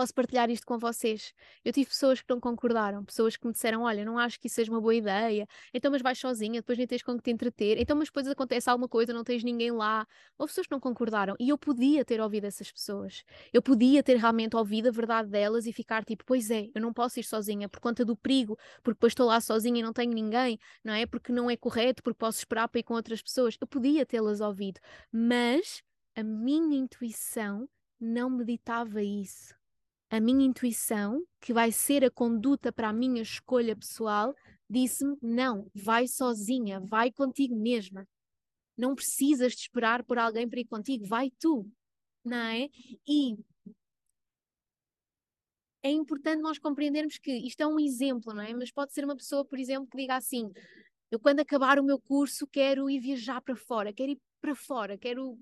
[0.00, 1.34] posso partilhar isto com vocês.
[1.62, 4.56] Eu tive pessoas que não concordaram, pessoas que me disseram: Olha, não acho que isso
[4.56, 7.78] seja uma boa ideia, então, mas vais sozinha, depois nem tens com que te entreter,
[7.78, 10.06] então, mas depois acontece alguma coisa, não tens ninguém lá.
[10.38, 13.22] Houve pessoas que não concordaram e eu podia ter ouvido essas pessoas.
[13.52, 16.94] Eu podia ter realmente ouvido a verdade delas e ficar tipo: Pois é, eu não
[16.94, 20.14] posso ir sozinha por conta do perigo, porque depois estou lá sozinha e não tenho
[20.14, 21.04] ninguém, não é?
[21.04, 23.54] Porque não é correto, porque posso esperar para ir com outras pessoas.
[23.60, 24.80] Eu podia tê-las ouvido,
[25.12, 25.82] mas
[26.16, 27.68] a minha intuição
[28.00, 29.59] não meditava isso
[30.10, 34.34] a minha intuição, que vai ser a conduta para a minha escolha pessoal,
[34.68, 38.06] disse-me: não, vai sozinha, vai contigo mesma.
[38.76, 41.70] Não precisas de esperar por alguém para ir contigo, vai tu,
[42.24, 42.68] não é?
[43.06, 43.36] E
[45.82, 48.52] é importante nós compreendermos que isto é um exemplo, não é?
[48.52, 50.50] Mas pode ser uma pessoa, por exemplo, que diga assim:
[51.10, 54.98] eu quando acabar o meu curso quero ir viajar para fora, quero ir para fora,
[54.98, 55.38] quero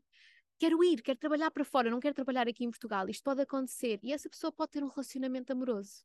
[0.59, 3.09] quero ir, quero trabalhar para fora, não quero trabalhar aqui em Portugal.
[3.09, 4.01] Isto pode acontecer.
[4.03, 6.05] E essa pessoa pode ter um relacionamento amoroso.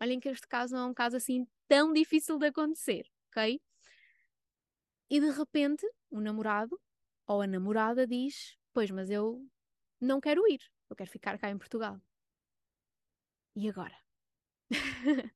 [0.00, 3.60] Olhem que este caso não é um caso assim tão difícil de acontecer, ok?
[5.08, 6.80] E de repente, o namorado
[7.26, 9.46] ou a namorada diz: Pois, mas eu
[10.00, 12.00] não quero ir, eu quero ficar cá em Portugal.
[13.54, 13.96] E agora?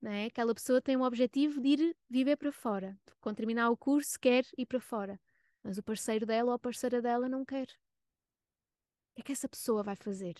[0.00, 0.26] não é?
[0.26, 2.98] Aquela pessoa tem o objetivo de ir viver para fora.
[3.20, 5.20] Quando terminar o curso, quer ir para fora
[5.66, 7.66] mas o parceiro dela ou a parceira dela não quer.
[7.66, 10.36] O que é que essa pessoa vai fazer?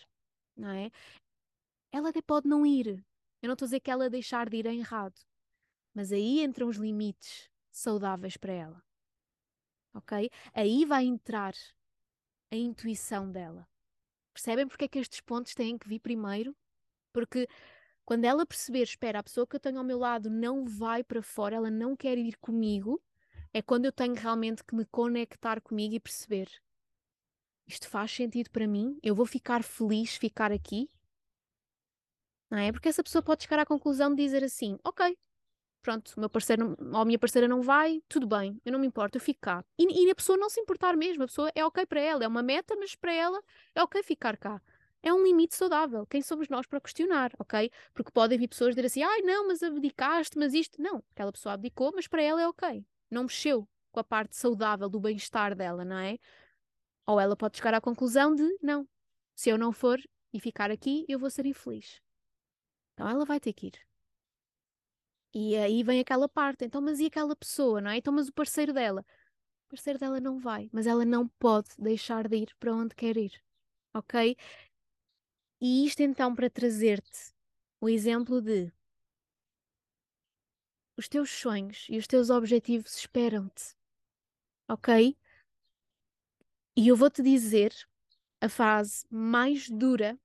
[0.57, 0.89] Não é?
[1.91, 3.05] Ela até pode não ir.
[3.43, 5.21] Eu não estou a dizer que ela deixar de ir é errado.
[5.93, 8.81] Mas aí entram os limites saudáveis para ela.
[9.93, 10.31] Ok?
[10.55, 11.55] Aí vai entrar
[12.53, 13.69] a intuição dela.
[14.33, 16.55] Percebem porque é que estes pontos têm que vir primeiro?
[17.13, 17.49] Porque
[18.05, 21.21] quando ela perceber, espera, a pessoa que eu tenho ao meu lado não vai para
[21.21, 23.03] fora, ela não quer ir comigo,
[23.57, 26.47] é quando eu tenho realmente que me conectar comigo e perceber
[27.67, 28.99] isto faz sentido para mim?
[29.03, 30.91] Eu vou ficar feliz ficar aqui?
[32.51, 32.71] Não é?
[32.71, 35.17] Porque essa pessoa pode chegar à conclusão de dizer assim: ok,
[35.81, 39.23] pronto, meu parceiro ou minha parceira não vai, tudo bem, eu não me importo, eu
[39.23, 39.65] fico cá.
[39.79, 42.29] E, e a pessoa não se importar mesmo, a pessoa é ok para ela, é
[42.29, 43.43] uma meta, mas para ela
[43.75, 44.61] é ok ficar cá.
[45.03, 46.07] É um limite saudável.
[46.07, 47.71] Quem somos nós para questionar, ok?
[47.95, 50.81] Porque podem vir pessoas dizer assim: ai não, mas abdicaste, mas isto.
[50.81, 54.89] Não, aquela pessoa abdicou, mas para ela é ok não mexeu com a parte saudável
[54.89, 56.19] do bem-estar dela, não é?
[57.07, 58.89] Ou ela pode chegar à conclusão de não,
[59.35, 59.99] se eu não for
[60.33, 62.01] e ficar aqui, eu vou ser infeliz.
[62.95, 63.87] Então ela vai ter que ir.
[65.35, 67.99] E aí vem aquela parte, então, mas e aquela pessoa, não é?
[67.99, 69.05] Então, mas o parceiro dela?
[69.67, 73.17] O parceiro dela não vai, mas ela não pode deixar de ir para onde quer
[73.17, 73.33] ir,
[73.93, 74.37] ok?
[75.61, 77.35] E isto então para trazer-te
[77.81, 78.73] o exemplo de
[80.97, 83.75] os teus sonhos e os teus objetivos esperam-te.
[84.69, 85.17] Ok?
[86.77, 87.73] E eu vou-te dizer
[88.41, 90.19] a frase mais dura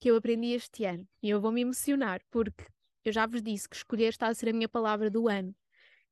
[0.00, 1.06] que eu aprendi este ano.
[1.22, 2.66] E eu vou me emocionar, porque
[3.04, 5.54] eu já vos disse que escolher está a ser a minha palavra do ano.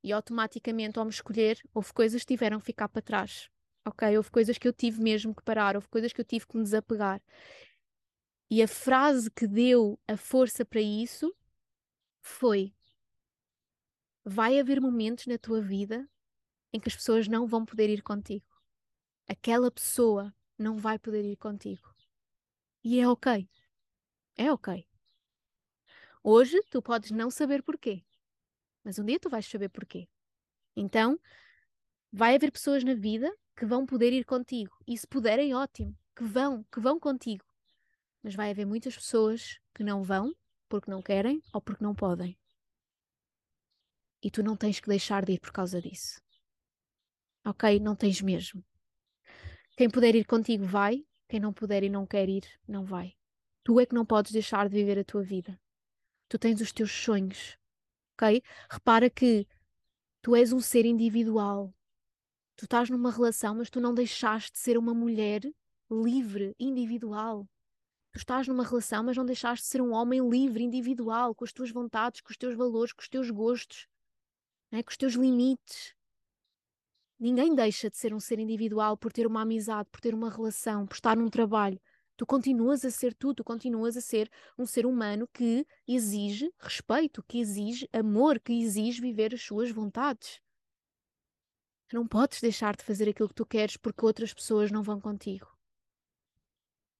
[0.03, 3.49] E automaticamente, ao me escolher, houve coisas que tiveram que ficar para trás.
[3.87, 4.17] Ok?
[4.17, 6.62] Houve coisas que eu tive mesmo que parar, houve coisas que eu tive que me
[6.62, 7.23] desapegar.
[8.51, 11.35] E a frase que deu a força para isso
[12.21, 12.76] foi:
[14.29, 16.09] vai haver momentos na tua vida
[16.72, 18.45] em que as pessoas não vão poder ir contigo.
[19.29, 21.95] Aquela pessoa não vai poder ir contigo.
[22.83, 23.49] E é ok.
[24.37, 24.85] É ok.
[26.24, 28.05] Hoje tu podes não saber porquê,
[28.83, 30.09] mas um dia tu vais saber porquê.
[30.74, 31.20] Então,
[32.12, 34.77] vai haver pessoas na vida que vão poder ir contigo.
[34.89, 35.97] E se puderem, ótimo.
[36.16, 37.45] Que vão, que vão contigo.
[38.24, 40.35] Mas vai haver muitas pessoas que não vão
[40.68, 42.37] porque não querem ou porque não podem.
[44.27, 46.20] E tu não tens que deixar de ir por causa disso.
[47.45, 47.79] Ok?
[47.79, 48.61] Não tens mesmo.
[49.77, 53.14] Quem puder ir contigo vai, quem não puder e não quer ir, não vai.
[53.62, 55.57] Tu é que não podes deixar de viver a tua vida.
[56.29, 57.57] Tu tens os teus sonhos.
[58.14, 58.43] Ok?
[58.68, 59.47] Repara que
[60.20, 61.72] tu és um ser individual.
[62.57, 65.43] Tu estás numa relação, mas tu não deixaste de ser uma mulher
[65.89, 67.49] livre, individual.
[68.11, 71.53] Tu estás numa relação, mas não deixaste de ser um homem livre, individual, com as
[71.53, 73.87] tuas vontades, com os teus valores, com os teus gostos
[74.71, 74.83] né?
[74.83, 75.95] com os teus limites.
[77.19, 80.87] Ninguém deixa de ser um ser individual por ter uma amizade, por ter uma relação,
[80.87, 81.81] por estar num trabalho.
[82.17, 87.23] Tu continuas a ser tu, tu continuas a ser um ser humano que exige respeito,
[87.23, 90.41] que exige amor, que exige viver as suas vontades.
[91.93, 95.47] Não podes deixar de fazer aquilo que tu queres porque outras pessoas não vão contigo.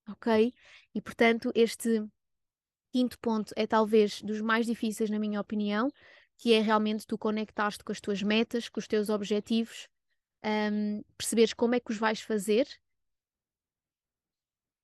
[0.09, 0.55] Ok?
[0.95, 2.07] E portanto, este
[2.97, 5.93] Quinto ponto é talvez dos mais difíceis, na minha opinião,
[6.39, 9.89] que é realmente tu conectaste com as tuas metas, com os teus objetivos,
[10.45, 12.67] um, perceberes como é que os vais fazer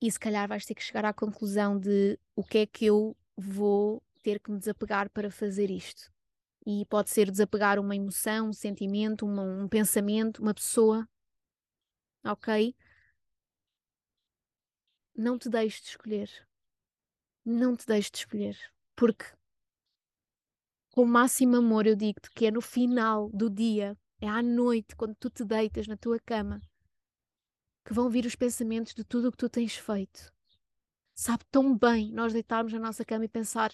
[0.01, 3.15] e se calhar vais ter que chegar à conclusão de o que é que eu
[3.37, 6.11] vou ter que me desapegar para fazer isto.
[6.65, 11.07] E pode ser desapegar uma emoção, um sentimento, um pensamento, uma pessoa.
[12.25, 12.75] Ok?
[15.15, 16.47] Não te deixes de escolher.
[17.45, 18.57] Não te deixes de escolher.
[18.97, 19.25] Porque,
[20.93, 24.95] com o máximo amor, eu digo-te que é no final do dia, é à noite,
[24.95, 26.61] quando tu te deitas na tua cama,
[27.83, 30.31] que vão vir os pensamentos de tudo o que tu tens feito.
[31.15, 33.73] Sabe tão bem nós deitarmos na nossa cama e pensar: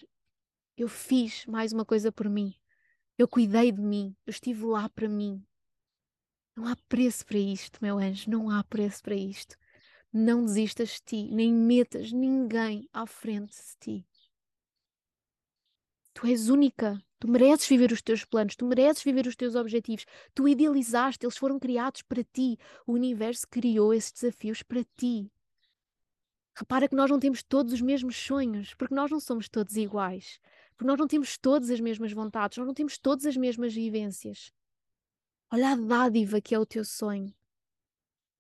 [0.78, 2.56] eu fiz mais uma coisa por mim,
[3.18, 5.46] eu cuidei de mim, eu estive lá para mim.
[6.56, 9.58] Não há preço para isto, meu anjo, não há preço para isto.
[10.12, 14.09] Não desistas de ti, nem metas ninguém à frente de ti.
[16.20, 20.06] Tu és única, tu mereces viver os teus planos, tu mereces viver os teus objetivos.
[20.36, 22.60] Tu idealizaste, eles foram criados para ti.
[22.86, 25.32] O universo criou esses desafios para ti.
[26.54, 30.42] Repara que nós não temos todos os mesmos sonhos, porque nós não somos todos iguais,
[30.76, 34.52] porque nós não temos todas as mesmas vontades, nós não temos todas as mesmas vivências.
[35.50, 37.34] Olha a dádiva que é o teu sonho.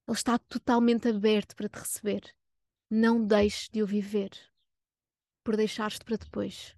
[0.06, 2.36] Ele está totalmente aberto para te receber.
[2.90, 4.32] Não deixes de o viver
[5.46, 6.78] por deixares-te para depois.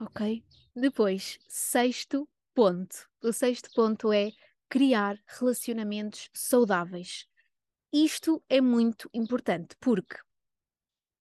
[0.00, 0.44] Ok?
[0.74, 3.08] Depois, sexto ponto.
[3.22, 4.32] O sexto ponto é
[4.68, 7.26] criar relacionamentos saudáveis.
[7.92, 10.16] Isto é muito importante porque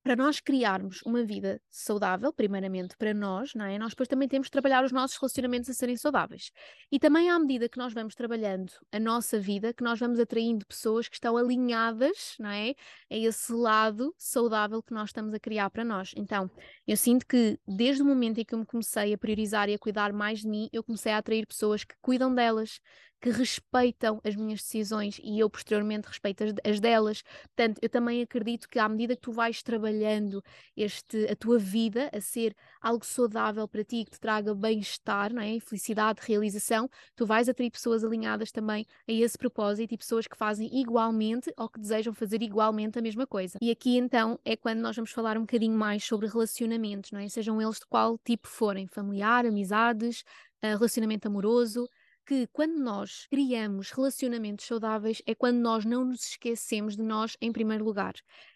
[0.03, 3.79] para nós criarmos uma vida saudável, primeiramente para nós, não é?
[3.79, 6.51] Nós depois também temos de trabalhar os nossos relacionamentos a serem saudáveis.
[6.91, 10.65] E também à medida que nós vamos trabalhando a nossa vida, que nós vamos atraindo
[10.65, 12.71] pessoas que estão alinhadas, não é?
[13.09, 16.11] A esse lado saudável que nós estamos a criar para nós.
[16.17, 16.51] Então,
[16.85, 19.79] eu sinto que desde o momento em que eu me comecei a priorizar e a
[19.79, 22.79] cuidar mais de mim, eu comecei a atrair pessoas que cuidam delas,
[23.23, 27.23] que respeitam as minhas decisões e eu posteriormente respeito as, as, delas.
[27.55, 30.43] Portanto, eu também acredito que à medida que tu vais trabalhando
[30.75, 35.41] este, a tua vida a ser algo saudável para ti, que te traga bem-estar, não
[35.41, 35.57] é?
[35.61, 40.69] felicidade, realização, tu vais atrair pessoas alinhadas também a esse propósito e pessoas que fazem
[40.77, 43.57] igualmente ou que desejam fazer igualmente a mesma coisa.
[43.61, 47.29] E aqui então é quando nós vamos falar um bocadinho mais sobre relacionamentos, não é?
[47.29, 50.25] Sejam eles de qual tipo forem, familiar, amizades,
[50.61, 51.89] eh, relacionamento amoroso,
[52.25, 57.51] que quando nós criamos relacionamentos saudáveis é quando nós não nos esquecemos de nós em
[57.51, 58.13] primeiro lugar.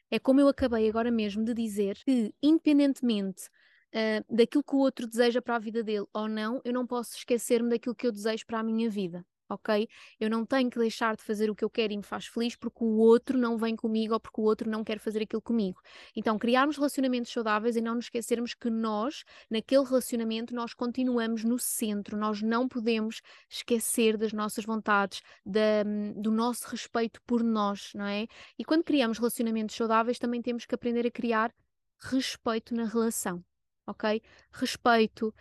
[0.10, 3.48] É como eu acabei agora mesmo de dizer que, independentemente
[3.94, 7.16] uh, daquilo que o outro deseja para a vida dele ou não, eu não posso
[7.18, 9.88] esquecer-me daquilo que eu desejo para a minha vida ok?
[10.20, 12.56] Eu não tenho que deixar de fazer o que eu quero e me faz feliz
[12.56, 15.82] porque o outro não vem comigo ou porque o outro não quer fazer aquilo comigo.
[16.16, 21.58] Então, criarmos relacionamentos saudáveis e não nos esquecermos que nós, naquele relacionamento, nós continuamos no
[21.58, 25.84] centro, nós não podemos esquecer das nossas vontades, da,
[26.16, 28.28] do nosso respeito por nós, não é?
[28.58, 31.54] E quando criamos relacionamentos saudáveis, também temos que aprender a criar
[32.00, 33.44] respeito na relação
[33.88, 34.22] ok?
[34.52, 35.34] Respeito,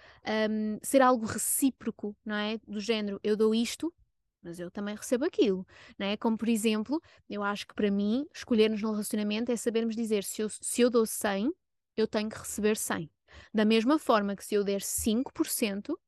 [0.50, 2.58] um, ser algo recíproco, não é?
[2.66, 3.92] Do género, eu dou isto,
[4.42, 5.66] mas eu também recebo aquilo,
[5.98, 6.16] não é?
[6.16, 10.42] Como por exemplo, eu acho que para mim, escolhermos no relacionamento é sabermos dizer se
[10.42, 11.52] eu, se eu dou 100,
[11.96, 13.10] eu tenho que receber 100.
[13.52, 15.98] Da mesma forma que se eu der 5%,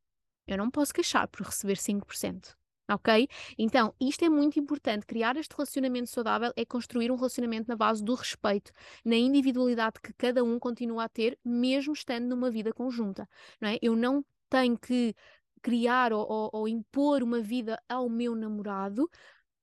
[0.47, 2.58] eu não posso queixar por receber 5%
[2.89, 3.29] ok?
[3.59, 5.07] Então, isto é muito importante.
[5.07, 8.73] Criar este relacionamento saudável é construir um relacionamento na base do respeito,
[9.05, 13.29] na individualidade que cada um continua a ter, mesmo estando numa vida conjunta,
[13.61, 13.79] não é?
[13.83, 15.15] Eu não tenho que
[15.61, 19.09] criar ou, ou, ou impor uma vida ao meu namorado,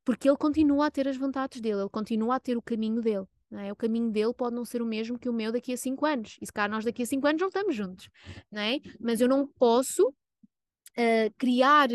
[0.04, 3.26] porque ele continua a ter as vontades dele, ele continua a ter o caminho dele.
[3.52, 3.72] É?
[3.72, 6.38] O caminho dele pode não ser o mesmo que o meu daqui a 5 anos.
[6.42, 8.10] E se calhar nós daqui a 5 anos não estamos juntos.
[8.52, 8.80] Não é?
[9.00, 11.88] Mas eu não posso uh, criar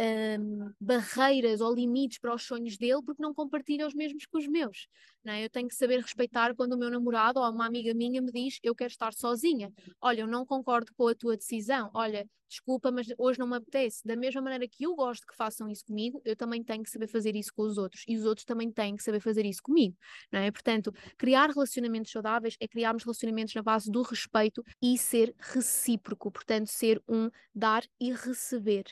[0.00, 4.46] um, barreiras ou limites para os sonhos dele porque não compartilha os mesmos que os
[4.46, 4.88] meus.
[5.24, 5.44] Não é?
[5.44, 8.58] Eu tenho que saber respeitar quando o meu namorado ou uma amiga minha me diz
[8.62, 9.72] eu quero estar sozinha.
[10.00, 11.90] Olha, eu não concordo com a tua decisão.
[11.94, 14.02] Olha, desculpa, mas hoje não me apetece.
[14.04, 17.06] Da mesma maneira que eu gosto que façam isso comigo, eu também tenho que saber
[17.06, 18.04] fazer isso com os outros.
[18.08, 19.96] E os outros também têm que saber fazer isso comigo.
[20.30, 20.50] Não é?
[20.50, 26.30] Portanto, criar relacionamentos saudáveis é criarmos relacionamentos na base do respeito e ser recíproco.
[26.30, 28.84] Portanto, ser um dar e receber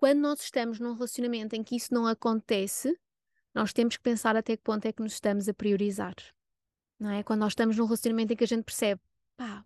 [0.00, 2.98] quando nós estamos num relacionamento em que isso não acontece,
[3.54, 6.14] nós temos que pensar até que ponto é que nos estamos a priorizar.
[6.98, 7.22] Não é?
[7.22, 8.98] Quando nós estamos num relacionamento em que a gente percebe,
[9.36, 9.62] pá,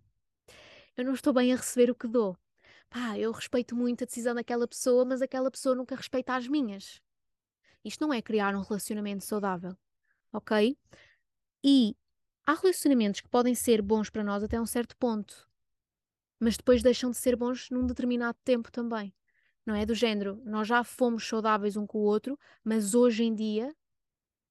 [0.97, 2.37] eu não estou bem a receber o que dou.
[2.91, 7.01] Pá, eu respeito muito a decisão daquela pessoa, mas aquela pessoa nunca respeita as minhas.
[7.85, 9.78] Isto não é criar um relacionamento saudável,
[10.32, 10.76] ok?
[11.62, 11.97] E
[12.45, 15.49] há relacionamentos que podem ser bons para nós até um certo ponto,
[16.41, 19.14] mas depois deixam de ser bons num determinado tempo também.
[19.67, 23.35] Não é do género, nós já fomos saudáveis um com o outro, mas hoje em
[23.35, 23.75] dia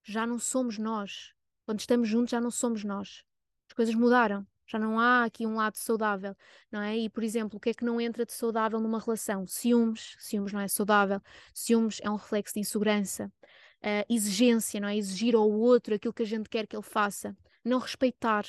[0.03, 1.33] já não somos nós.
[1.65, 3.23] Quando estamos juntos já não somos nós.
[3.67, 4.45] As coisas mudaram.
[4.65, 6.35] Já não há aqui um lado saudável,
[6.71, 6.97] não é?
[6.97, 9.45] E, por exemplo, o que é que não entra de saudável numa relação?
[9.45, 10.15] Ciúmes.
[10.17, 11.21] Ciúmes não é saudável.
[11.53, 13.31] Ciúmes é um reflexo de insegurança.
[13.81, 14.97] Uh, exigência, não é?
[14.97, 17.35] Exigir ao outro aquilo que a gente quer que ele faça.
[17.63, 18.45] Não respeitar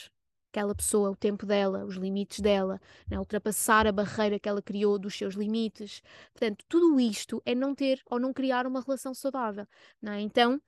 [0.54, 2.80] aquela pessoa, o tempo dela, os limites dela,
[3.10, 3.18] né?
[3.18, 6.00] ultrapassar a barreira que ela criou dos seus limites.
[6.32, 9.66] Portanto, tudo isto é não ter ou não criar uma relação saudável.
[10.00, 10.20] Não é?
[10.20, 10.62] Então,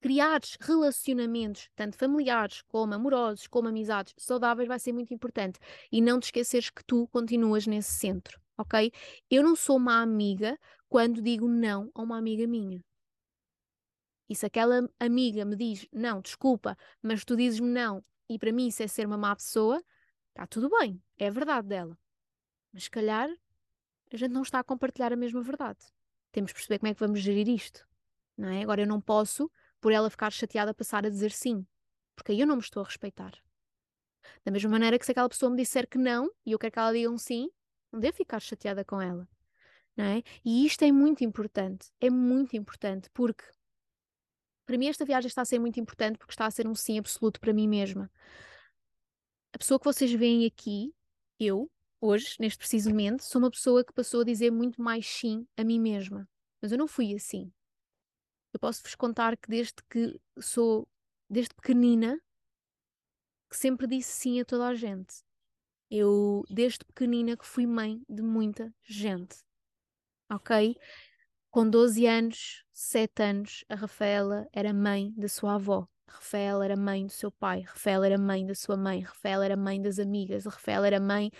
[0.00, 5.58] criares relacionamentos, tanto familiares como amorosos, como amizades saudáveis, vai ser muito importante.
[5.90, 8.90] E não te esqueceres que tu continuas nesse centro, ok?
[9.30, 10.58] Eu não sou uma amiga
[10.88, 12.82] quando digo não a uma amiga minha.
[14.28, 18.68] E se aquela amiga me diz, não, desculpa, mas tu dizes-me não, e para mim
[18.68, 19.82] isso é ser uma má pessoa,
[20.30, 21.98] está tudo bem, é a verdade dela.
[22.72, 23.28] Mas se calhar
[24.12, 25.78] a gente não está a compartilhar a mesma verdade.
[26.30, 27.86] Temos de perceber como é que vamos gerir isto.
[28.36, 28.62] Não é?
[28.62, 29.50] Agora eu não posso,
[29.80, 31.66] por ela ficar chateada, passar a dizer sim,
[32.14, 33.32] porque aí eu não me estou a respeitar.
[34.44, 36.78] Da mesma maneira que se aquela pessoa me disser que não e eu quero que
[36.78, 37.50] ela diga um sim,
[37.90, 39.28] não devo ficar chateada com ela.
[39.96, 40.22] Não é?
[40.44, 43.44] E isto é muito importante, é muito importante, porque
[44.64, 46.98] para mim, esta viagem está a ser muito importante porque está a ser um sim
[46.98, 48.10] absoluto para mim mesma.
[49.52, 50.94] A pessoa que vocês veem aqui,
[51.38, 55.46] eu, hoje, neste preciso momento, sou uma pessoa que passou a dizer muito mais sim
[55.56, 56.28] a mim mesma.
[56.60, 57.52] Mas eu não fui assim.
[58.52, 60.88] Eu posso-vos contar que desde que sou,
[61.28, 62.20] desde pequenina,
[63.50, 65.22] que sempre disse sim a toda a gente.
[65.90, 69.36] Eu, desde pequenina, que fui mãe de muita gente.
[70.30, 70.76] Ok?
[71.52, 75.86] Com 12 anos, 7 anos, a Rafaela era mãe da sua avó.
[76.08, 77.60] Rafaela era mãe do seu pai.
[77.60, 79.00] Rafaela era mãe da sua mãe.
[79.00, 80.46] Rafaela era mãe das amigas.
[80.46, 81.30] Rafaela era mãe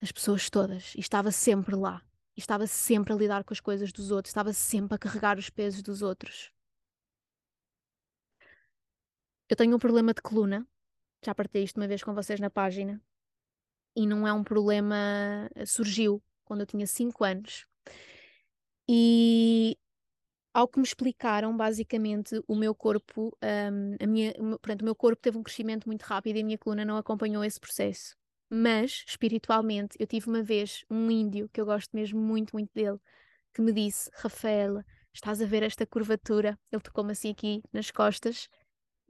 [0.00, 0.92] das pessoas todas.
[0.96, 2.02] E estava sempre lá.
[2.36, 4.30] E estava sempre a lidar com as coisas dos outros.
[4.30, 6.50] Estava sempre a carregar os pesos dos outros.
[9.48, 10.66] Eu tenho um problema de coluna.
[11.24, 13.00] Já partilhei isto uma vez com vocês na página.
[13.94, 15.48] E não é um problema.
[15.64, 17.68] Surgiu quando eu tinha 5 anos
[18.94, 19.78] e
[20.52, 25.22] ao que me explicaram, basicamente, o meu corpo, um, a minha, portanto, o meu corpo
[25.22, 28.14] teve um crescimento muito rápido e a minha coluna não acompanhou esse processo.
[28.50, 32.98] Mas, espiritualmente, eu tive uma vez um índio, que eu gosto mesmo muito, muito dele,
[33.54, 34.84] que me disse: Rafaela,
[35.14, 36.58] estás a ver esta curvatura?
[36.70, 38.46] Ele tocou-me assim aqui nas costas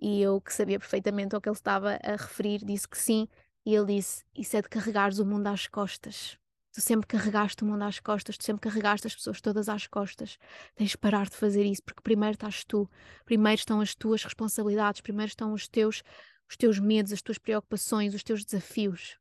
[0.00, 3.26] e eu, que sabia perfeitamente ao que ele estava a referir, disse que sim.
[3.66, 6.38] E ele disse: Isso é de carregares o mundo às costas.
[6.72, 10.38] Tu sempre carregaste o mundo às costas, tu sempre carregaste as pessoas todas às costas.
[10.74, 12.88] Tens de parar de fazer isso, porque primeiro estás tu,
[13.26, 16.02] primeiro estão as tuas responsabilidades, primeiro estão os teus,
[16.48, 19.18] os teus medos, as tuas preocupações, os teus desafios.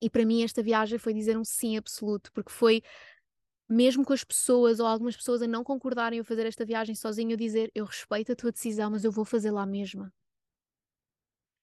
[0.00, 2.82] E para mim esta viagem foi dizer um sim absoluto, porque foi
[3.68, 7.32] mesmo com as pessoas ou algumas pessoas a não concordarem a fazer esta viagem sozinho,
[7.32, 10.12] eu dizer eu respeito a tua decisão, mas eu vou fazer lá mesma.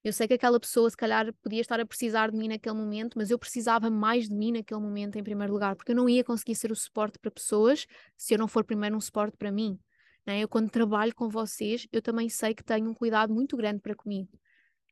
[0.05, 3.17] Eu sei que aquela pessoa, se calhar, podia estar a precisar de mim naquele momento,
[3.17, 6.23] mas eu precisava mais de mim naquele momento, em primeiro lugar, porque eu não ia
[6.23, 9.79] conseguir ser o suporte para pessoas se eu não for primeiro um suporte para mim.
[10.23, 10.41] Né?
[10.41, 13.95] Eu, quando trabalho com vocês, eu também sei que tenho um cuidado muito grande para
[13.95, 14.29] comigo.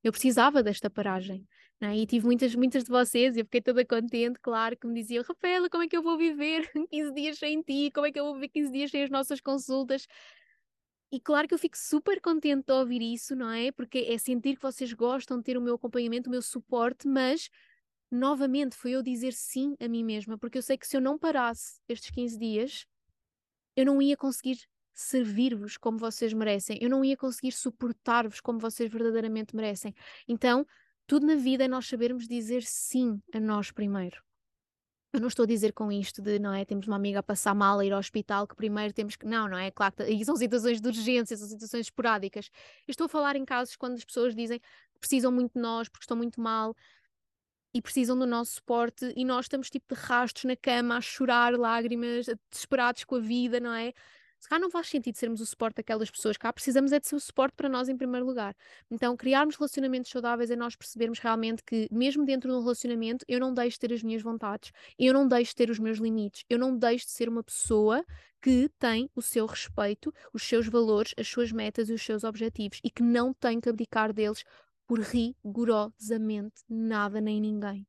[0.03, 1.47] Eu precisava desta paragem.
[1.79, 1.95] Né?
[1.95, 5.23] E tive muitas, muitas de vocês, e eu fiquei toda contente, claro, que me diziam:
[5.23, 7.91] Rafaela, como é que eu vou viver 15 dias sem ti?
[7.93, 10.07] Como é que eu vou viver 15 dias sem as nossas consultas?
[11.13, 13.71] E claro que eu fico super contente de ouvir isso, não é?
[13.71, 17.51] Porque é sentir que vocês gostam de ter o meu acompanhamento, o meu suporte, mas
[18.09, 21.15] novamente foi eu dizer sim a mim mesma, porque eu sei que se eu não
[21.15, 22.87] parasse estes 15 dias,
[23.75, 24.57] eu não ia conseguir
[24.91, 29.93] servir-vos como vocês merecem, eu não ia conseguir suportar-vos como vocês verdadeiramente merecem.
[30.27, 30.65] Então,
[31.05, 34.19] tudo na vida é nós sabermos dizer sim a nós primeiro.
[35.13, 37.53] Eu não estou a dizer com isto de, não é, temos uma amiga a passar
[37.53, 40.35] mal a ir ao hospital, que primeiro temos que, não, não é, claro, e são
[40.35, 42.49] situações de urgência, são situações esporádicas.
[42.87, 45.87] Eu estou a falar em casos quando as pessoas dizem que precisam muito de nós
[45.87, 46.75] porque estão muito mal
[47.75, 51.53] e precisam do nosso suporte e nós estamos tipo de rastos na cama a chorar
[51.53, 53.93] lágrimas, desesperados com a vida, não é?
[54.43, 57.15] Se cá não faz sentido sermos o suporte daquelas pessoas, cá precisamos é de ser
[57.15, 58.53] o suporte para nós em primeiro lugar.
[58.91, 63.39] Então, criarmos relacionamentos saudáveis é nós percebermos realmente que, mesmo dentro de um relacionamento, eu
[63.39, 66.43] não deixo de ter as minhas vontades, eu não deixo de ter os meus limites,
[66.49, 68.03] eu não deixo de ser uma pessoa
[68.41, 72.81] que tem o seu respeito, os seus valores, as suas metas e os seus objetivos
[72.83, 74.43] e que não tem que abdicar deles
[74.85, 77.87] por rigorosamente nada nem ninguém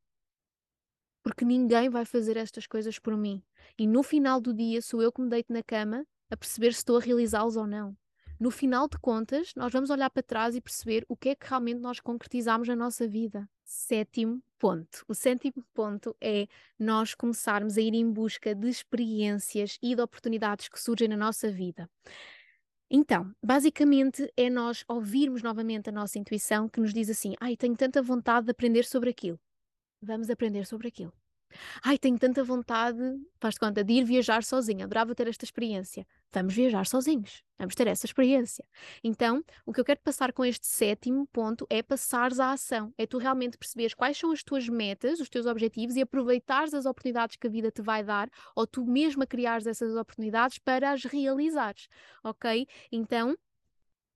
[1.20, 3.42] porque ninguém vai fazer estas coisas por mim.
[3.78, 6.78] E no final do dia sou eu que me deito na cama a perceber se
[6.78, 7.96] estou a realizá-los ou não.
[8.38, 11.46] no final de contas, nós vamos olhar para trás e perceber o que é que
[11.48, 13.48] realmente nós concretizamos na nossa vida.
[13.64, 15.04] Sétimo ponto.
[15.08, 16.46] O sétimo ponto é
[16.78, 21.50] nós começarmos a ir em busca de experiências e de oportunidades que surgem na nossa
[21.50, 21.88] vida.
[22.90, 27.76] Então, basicamente é nós ouvirmos novamente a nossa intuição que nos diz assim: ai, tenho
[27.76, 29.40] tanta vontade de aprender sobre aquilo.
[30.02, 31.12] Vamos aprender sobre aquilo.
[31.82, 32.98] Ai, tenho tanta vontade,
[33.40, 36.06] faz-te conta, de ir viajar sozinha, adorava ter esta experiência.
[36.32, 38.64] Vamos viajar sozinhos, vamos ter essa experiência.
[39.02, 42.92] Então, o que eu quero passar com este sétimo ponto é passares à ação.
[42.98, 46.86] É tu realmente perceberes quais são as tuas metas, os teus objetivos e aproveitares as
[46.86, 51.04] oportunidades que a vida te vai dar, ou tu mesma criares essas oportunidades para as
[51.04, 51.88] realizares,
[52.22, 52.66] ok?
[52.90, 53.36] Então,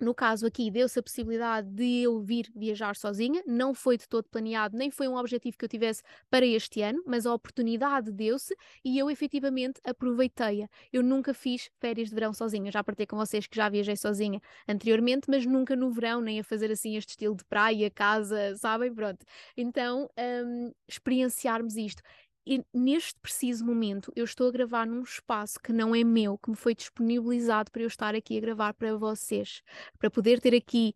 [0.01, 4.29] no caso aqui, deu-se a possibilidade de eu vir viajar sozinha, não foi de todo
[4.29, 8.55] planeado, nem foi um objetivo que eu tivesse para este ano, mas a oportunidade deu-se
[8.85, 10.69] e eu efetivamente aproveitei-a.
[10.93, 14.41] Eu nunca fiz férias de verão sozinha, já partei com vocês que já viajei sozinha
[14.69, 18.95] anteriormente, mas nunca no verão, nem a fazer assim este estilo de praia, casa, sabem?
[18.95, 19.25] Pronto.
[19.57, 20.09] Então,
[20.47, 22.03] um, experienciarmos isto.
[22.51, 26.49] E neste preciso momento eu estou a gravar num espaço que não é meu, que
[26.49, 29.61] me foi disponibilizado para eu estar aqui a gravar para vocês,
[29.99, 30.95] para poder ter aqui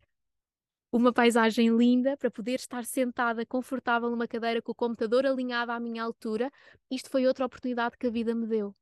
[0.90, 5.78] uma paisagem linda, para poder estar sentada confortável numa cadeira com o computador alinhado à
[5.78, 6.50] minha altura.
[6.90, 8.74] Isto foi outra oportunidade que a vida me deu.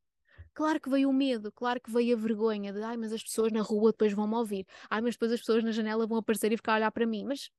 [0.54, 3.50] Claro que veio o medo, claro que veio a vergonha de ai, mas as pessoas
[3.50, 6.52] na rua depois vão me ouvir, ai, mas depois as pessoas na janela vão aparecer
[6.52, 7.50] e ficar a olhar para mim, mas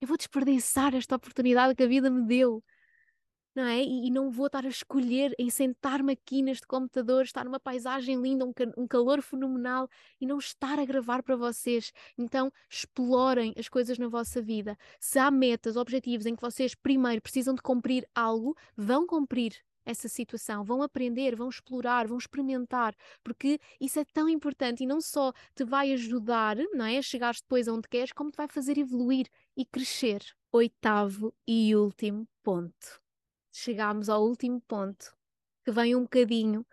[0.00, 2.62] eu vou desperdiçar esta oportunidade que a vida me deu
[3.54, 3.82] não é?
[3.82, 8.20] E, e, não vou estar a escolher em sentar-me aqui neste computador, estar numa paisagem
[8.20, 9.88] linda, um, um, calor fenomenal
[10.20, 11.92] e não estar a gravar para vocês.
[12.18, 14.76] Então, explorem as coisas na vossa vida.
[14.98, 20.08] Se há metas, objetivos em que vocês primeiro precisam de cumprir algo, vão cumprir essa
[20.08, 25.32] situação, vão aprender, vão explorar, vão experimentar, porque isso é tão importante e não só
[25.54, 29.28] te vai ajudar, não é, a chegar depois aonde queres, como te vai fazer evoluir
[29.56, 30.22] e crescer.
[30.50, 33.03] Oitavo e último ponto
[33.54, 35.14] chegámos ao último ponto,
[35.64, 36.66] que vem um bocadinho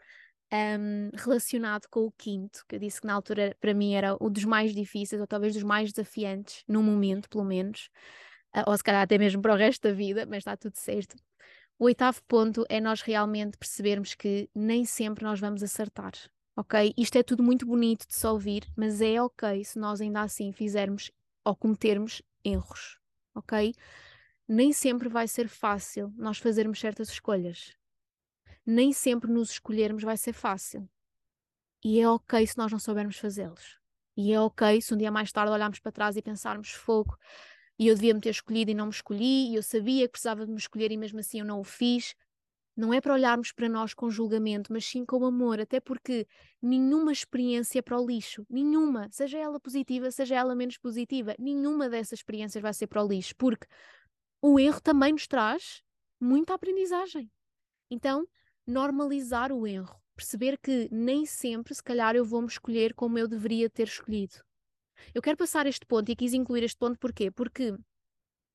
[0.51, 4.29] um, relacionado com o quinto, que eu disse que na altura para mim era um
[4.29, 7.89] dos mais difíceis, ou talvez dos mais desafiantes, no momento, pelo menos,
[8.55, 11.15] uh, ou se calhar até mesmo para o resto da vida, mas está tudo certo.
[11.77, 16.11] O oitavo ponto é nós realmente percebermos que nem sempre nós vamos acertar,
[16.55, 16.93] ok?
[16.97, 20.51] Isto é tudo muito bonito de se ouvir, mas é ok se nós ainda assim
[20.51, 21.11] fizermos
[21.43, 22.99] ou cometermos erros,
[23.35, 23.73] ok?
[24.53, 27.73] Nem sempre vai ser fácil nós fazermos certas escolhas.
[28.65, 30.89] Nem sempre nos escolhermos vai ser fácil.
[31.81, 33.79] E é ok se nós não soubermos fazê-los.
[34.17, 37.17] E é ok se um dia mais tarde olharmos para trás e pensarmos fogo
[37.79, 40.45] e eu devia me ter escolhido e não me escolhi, e eu sabia que precisava
[40.45, 42.13] de me escolher e mesmo assim eu não o fiz.
[42.75, 46.27] Não é para olharmos para nós com julgamento, mas sim com amor, até porque
[46.61, 51.89] nenhuma experiência é para o lixo, nenhuma, seja ela positiva, seja ela menos positiva, nenhuma
[51.89, 53.67] dessas experiências vai ser para o lixo, porque
[54.41, 55.83] o erro também nos traz
[56.19, 57.29] muita aprendizagem.
[57.89, 58.27] Então,
[58.65, 63.27] normalizar o erro, perceber que nem sempre, se calhar, eu vou me escolher como eu
[63.27, 64.35] deveria ter escolhido.
[65.13, 67.31] Eu quero passar este ponto e quis incluir este ponto porquê?
[67.31, 67.75] Porque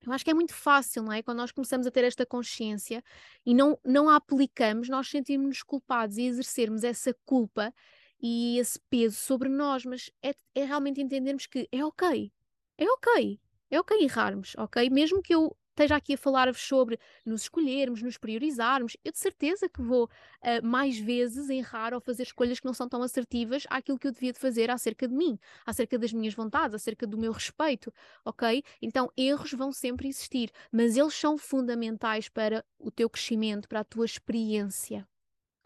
[0.03, 1.23] eu acho que é muito fácil, não é?
[1.23, 3.03] Quando nós começamos a ter esta consciência
[3.45, 7.75] e não, não a aplicamos, nós sentimos-nos culpados e exercermos essa culpa
[8.21, 12.33] e esse peso sobre nós, mas é, é realmente entendermos que é ok,
[12.79, 14.89] é ok, é ok errarmos, ok?
[14.91, 19.69] Mesmo que eu esteja aqui a falar-vos sobre nos escolhermos, nos priorizarmos, eu de certeza
[19.69, 23.99] que vou uh, mais vezes errar ou fazer escolhas que não são tão assertivas àquilo
[23.99, 27.31] que eu devia de fazer acerca de mim, acerca das minhas vontades, acerca do meu
[27.31, 27.93] respeito,
[28.25, 28.65] ok?
[28.81, 33.85] Então erros vão sempre existir, mas eles são fundamentais para o teu crescimento, para a
[33.85, 35.07] tua experiência.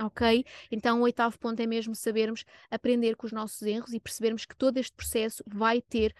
[0.02, 0.46] Ok?
[0.70, 4.56] Então, o oitavo ponto é mesmo sabermos aprender com os nossos erros e percebermos que
[4.56, 6.14] todo este processo vai ter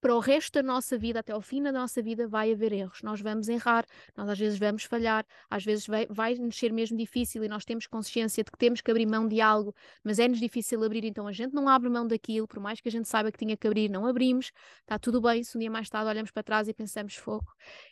[0.00, 3.02] para o resto da nossa vida, até ao fim da nossa vida, vai haver erros.
[3.02, 3.84] Nós vamos errar,
[4.16, 7.64] nós às vezes vamos falhar, às vezes vai, vai nos ser mesmo difícil e nós
[7.64, 9.74] temos consciência de que temos que abrir mão de algo,
[10.04, 12.92] mas é-nos difícil abrir, então a gente não abre mão daquilo, por mais que a
[12.92, 15.42] gente saiba que tinha que abrir, não abrimos, está tudo bem.
[15.42, 17.46] Se um dia mais tarde olhamos para trás e pensamos, fogo,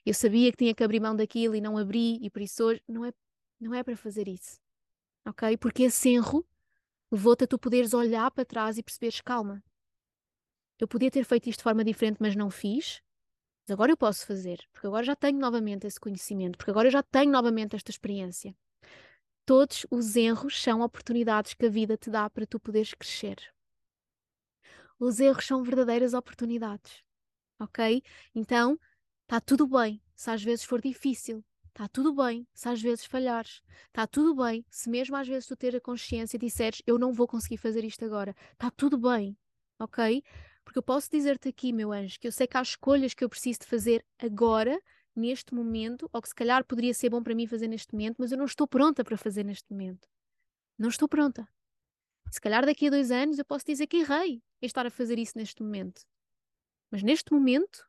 [0.05, 2.83] eu sabia que tinha que abrir mão daquilo e não abri, e por isso hoje
[2.89, 3.13] não é,
[3.61, 4.59] não é para fazer isso,
[5.27, 5.57] ok?
[5.57, 6.47] Porque esse erro
[7.11, 9.63] levou-te a tu poderes olhar para trás e perceberes, calma,
[10.79, 13.01] eu podia ter feito isto de forma diferente, mas não fiz.
[13.67, 16.93] Mas agora eu posso fazer, porque agora já tenho novamente esse conhecimento, porque agora eu
[16.93, 18.55] já tenho novamente esta experiência.
[19.47, 23.37] Todos os erros são oportunidades que a vida te dá para tu poderes crescer.
[24.99, 27.03] Os erros são verdadeiras oportunidades,
[27.59, 28.03] ok?
[28.35, 28.79] Então,
[29.23, 33.63] está tudo bem se às vezes for difícil, está tudo bem se às vezes falhares,
[33.89, 37.13] está tudo bem se mesmo às vezes tu ter a consciência e disseres eu não
[37.13, 39.37] vou conseguir fazer isto agora, está tudo bem,
[39.79, 40.23] ok?
[40.65, 43.29] Porque eu posso dizer-te aqui, meu anjo, que eu sei que há escolhas que eu
[43.29, 44.81] preciso de fazer agora,
[45.15, 48.33] neste momento, ou que se calhar poderia ser bom para mim fazer neste momento, mas
[48.33, 50.09] eu não estou pronta para fazer neste momento.
[50.79, 51.49] Não estou pronta.
[52.31, 55.19] Se calhar daqui a dois anos eu posso dizer que errei em estar a fazer
[55.19, 56.03] isso neste momento.
[56.91, 57.87] Mas neste momento,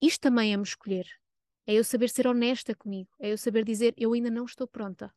[0.00, 1.08] isto também é me escolher.
[1.66, 3.10] É eu saber ser honesta comigo.
[3.18, 5.12] É eu saber dizer eu ainda não estou pronta.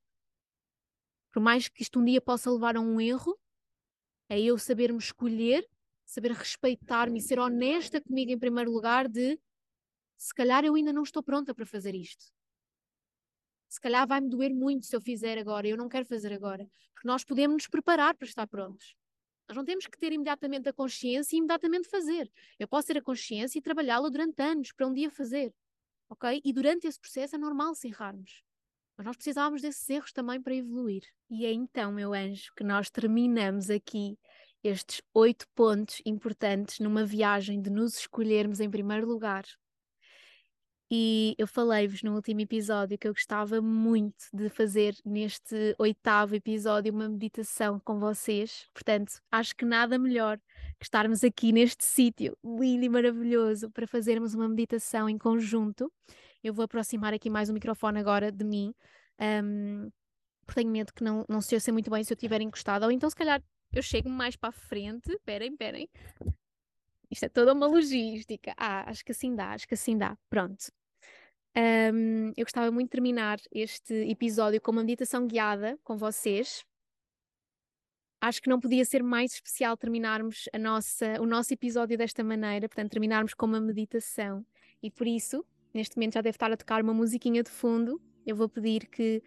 [1.31, 3.37] Por mais que isto um dia possa levar a um erro,
[4.29, 5.67] é eu saber me escolher,
[6.07, 9.37] saber respeitar-me e ser honesta comigo em primeiro lugar de
[10.17, 12.25] se calhar eu ainda não estou pronta para fazer isto.
[13.67, 16.67] Se calhar vai-me doer muito se eu fizer agora, eu não quero fazer agora.
[16.93, 18.95] Porque nós podemos nos preparar para estar prontos.
[19.49, 22.31] Nós não temos que ter imediatamente a consciência e imediatamente fazer.
[22.57, 25.53] Eu posso ter a consciência e trabalhá-la durante anos para um dia fazer.
[26.09, 26.41] Ok?
[26.43, 28.41] E durante esse processo é normal se errarmos.
[28.95, 31.03] Mas nós precisávamos desses erros também para evoluir.
[31.29, 34.17] E é então, meu anjo, que nós terminamos aqui
[34.67, 39.45] estes oito pontos importantes numa viagem de nos escolhermos em primeiro lugar
[40.89, 46.93] e eu falei-vos no último episódio que eu gostava muito de fazer neste oitavo episódio
[46.93, 48.69] uma meditação com vocês.
[48.73, 50.37] Portanto, acho que nada melhor
[50.79, 55.91] que estarmos aqui neste sítio lindo e maravilhoso para fazermos uma meditação em conjunto.
[56.41, 58.73] Eu vou aproximar aqui mais o microfone agora de mim,
[59.43, 59.89] um,
[60.45, 62.91] porque tenho medo que não, não se ouça muito bem se eu estiver encostado, ou
[62.91, 63.43] então se calhar
[63.73, 65.11] eu chego mais para a frente.
[65.11, 65.89] Esperem, esperem.
[67.09, 68.53] Isto é toda uma logística.
[68.57, 70.17] Ah, acho que assim dá, acho que assim dá.
[70.29, 70.71] Pronto.
[71.57, 76.63] Um, eu gostava muito de terminar este episódio com uma meditação guiada com vocês.
[78.21, 82.67] Acho que não podia ser mais especial terminarmos a nossa, o nosso episódio desta maneira,
[82.67, 84.45] portanto, terminarmos com uma meditação.
[84.81, 88.01] E por isso, neste momento já deve estar a tocar uma musiquinha de fundo.
[88.25, 89.23] Eu vou pedir que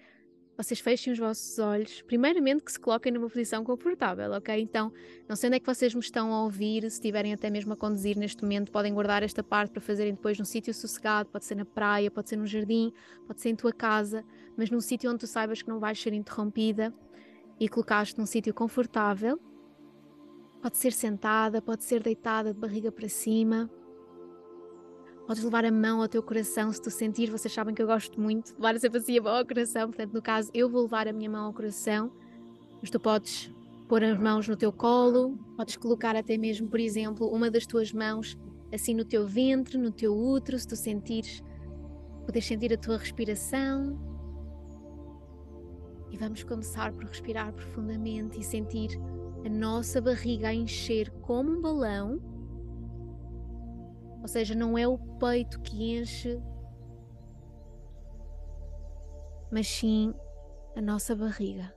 [0.63, 4.61] vocês fechem os vossos olhos, primeiramente que se coloquem numa posição confortável, ok?
[4.61, 4.93] Então,
[5.27, 7.77] não sei onde é que vocês me estão a ouvir, se estiverem até mesmo a
[7.77, 11.55] conduzir neste momento, podem guardar esta parte para fazerem depois num sítio sossegado, pode ser
[11.55, 12.93] na praia, pode ser no jardim,
[13.27, 14.23] pode ser em tua casa,
[14.55, 16.93] mas num sítio onde tu saibas que não vais ser interrompida
[17.59, 19.41] e colocaste num sítio confortável.
[20.61, 23.71] Pode ser sentada, pode ser deitada de barriga para cima.
[25.31, 27.31] Podes levar a mão ao teu coração se tu sentir.
[27.31, 29.87] Vocês sabem que eu gosto muito de levar sempre assim a mão ao coração.
[29.87, 32.11] Portanto, no caso, eu vou levar a minha mão ao coração.
[32.81, 33.49] Mas tu podes
[33.87, 35.39] pôr as mãos no teu colo.
[35.57, 38.37] Podes colocar até mesmo, por exemplo, uma das tuas mãos
[38.75, 41.45] assim no teu ventre, no teu útero, se tu sentires.
[42.27, 44.01] Podes sentir a tua respiração.
[46.11, 48.99] E vamos começar por respirar profundamente e sentir
[49.47, 52.21] a nossa barriga a encher como um balão
[54.21, 56.41] ou seja, não é o peito que enche,
[59.51, 60.15] mas sim
[60.77, 61.75] a nossa barriga.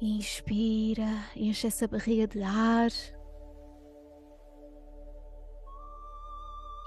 [0.00, 2.90] Inspira, enche essa barriga de ar.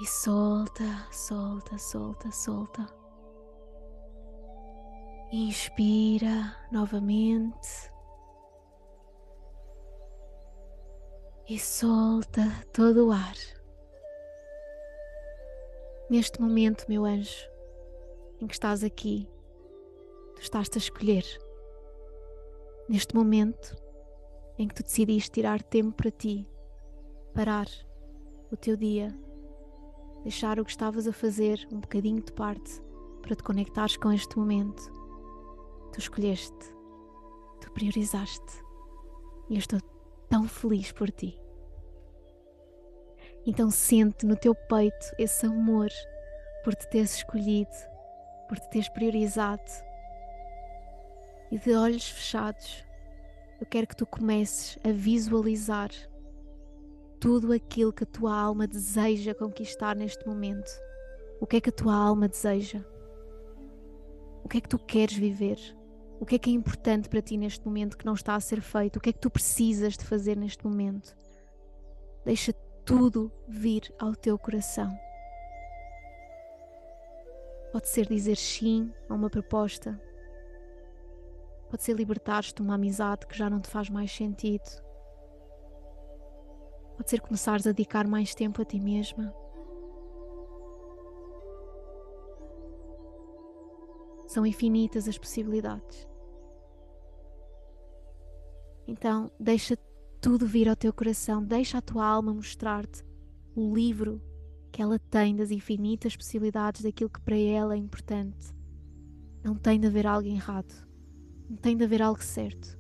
[0.01, 2.86] E solta, solta, solta, solta.
[5.32, 7.91] Inspira novamente.
[11.47, 13.59] E solta todo o ar.
[16.10, 17.47] Neste momento, meu anjo,
[18.41, 19.30] em que estás aqui,
[20.34, 21.24] tu estás-te a escolher.
[22.89, 23.76] Neste momento
[24.57, 26.47] em que tu decidiste tirar tempo para ti,
[27.32, 27.68] parar
[28.51, 29.16] o teu dia,
[30.24, 32.82] deixar o que estavas a fazer um bocadinho de parte
[33.22, 34.91] para te conectares com este momento,
[35.93, 36.74] tu escolheste,
[37.62, 38.64] tu priorizaste
[39.47, 39.80] e eu estou
[40.28, 41.39] tão feliz por ti.
[43.45, 45.89] Então sente no teu peito esse amor
[46.63, 47.75] por te teres escolhido,
[48.47, 49.63] por te teres priorizado.
[51.51, 52.83] E de olhos fechados,
[53.59, 55.89] eu quero que tu comeces a visualizar
[57.19, 60.69] tudo aquilo que a tua alma deseja conquistar neste momento.
[61.41, 62.83] O que é que a tua alma deseja?
[64.43, 65.59] O que é que tu queres viver?
[66.19, 68.61] O que é que é importante para ti neste momento que não está a ser
[68.61, 68.97] feito?
[68.97, 71.15] O que é que tu precisas de fazer neste momento?
[72.25, 72.53] Deixa
[72.89, 74.99] tudo vir ao teu coração.
[77.71, 80.01] Pode ser dizer sim a uma proposta.
[81.69, 84.67] Pode ser libertar-te de uma amizade que já não te faz mais sentido.
[86.97, 89.31] Pode ser começares a dedicar mais tempo a ti mesma.
[94.25, 96.07] São infinitas as possibilidades.
[98.87, 99.77] Então, deixa
[100.22, 103.03] tudo vir ao teu coração, deixa a tua alma mostrar-te
[103.55, 104.22] o livro
[104.72, 108.53] que ela tem das infinitas possibilidades daquilo que para ela é importante.
[109.43, 110.74] Não tem de haver algo errado,
[111.49, 112.78] não tem de haver algo certo.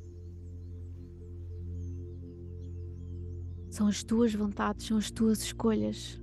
[3.69, 6.21] São as tuas vontades, são as tuas escolhas.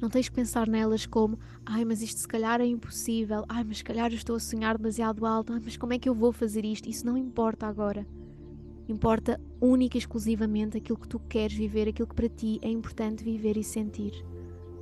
[0.00, 3.78] Não tens que pensar nelas como, ai, mas isto se calhar é impossível, ai, mas
[3.78, 6.30] se calhar eu estou a sonhar demasiado alto, ai, mas como é que eu vou
[6.30, 6.88] fazer isto?
[6.88, 8.06] Isso não importa agora.
[8.88, 13.24] Importa única e exclusivamente aquilo que tu queres viver, aquilo que para ti é importante
[13.24, 14.12] viver e sentir.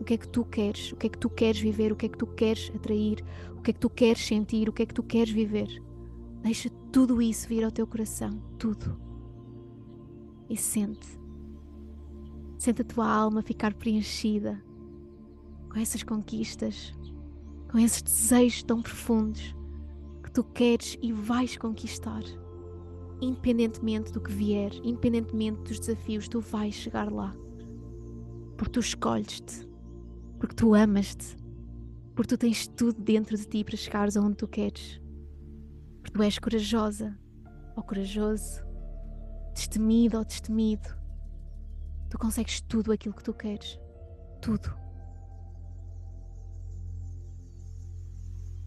[0.01, 0.91] O que é que tu queres?
[0.93, 1.93] O que é que tu queres viver?
[1.93, 3.25] O que é que tu queres atrair?
[3.57, 4.69] O que é que tu queres sentir?
[4.69, 5.69] O que é que tu queres viver?
[6.43, 9.01] Deixa tudo isso vir ao teu coração, tudo.
[10.51, 11.07] E sente.
[12.59, 14.61] Sente a tua alma ficar preenchida
[15.71, 16.93] com essas conquistas,
[17.71, 19.55] com esses desejos tão profundos
[20.25, 22.23] que tu queres e vais conquistar.
[23.23, 27.33] Independentemente do que vier, independentemente dos desafios, tu vais chegar lá.
[28.57, 29.65] Porque tu escolhes-te,
[30.41, 31.37] porque tu amas-te,
[32.17, 35.01] porque tu tens tudo dentro de ti para chegares aonde tu queres.
[36.01, 37.17] Porque tu és corajosa
[37.77, 38.65] ou corajoso,
[39.55, 40.89] destemido ou destemido.
[42.11, 43.79] Tu consegues tudo aquilo que tu queres.
[44.41, 44.75] Tudo.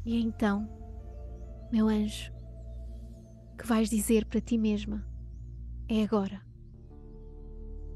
[0.06, 0.66] E então,
[1.74, 2.35] meu anjo,
[3.56, 5.06] que vais dizer para ti mesma:
[5.88, 6.41] é agora.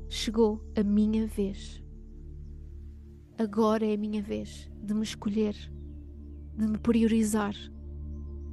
[0.08, 1.84] Chegou a minha vez.
[3.38, 5.56] Agora é a minha vez de me escolher,
[6.58, 7.54] de me priorizar,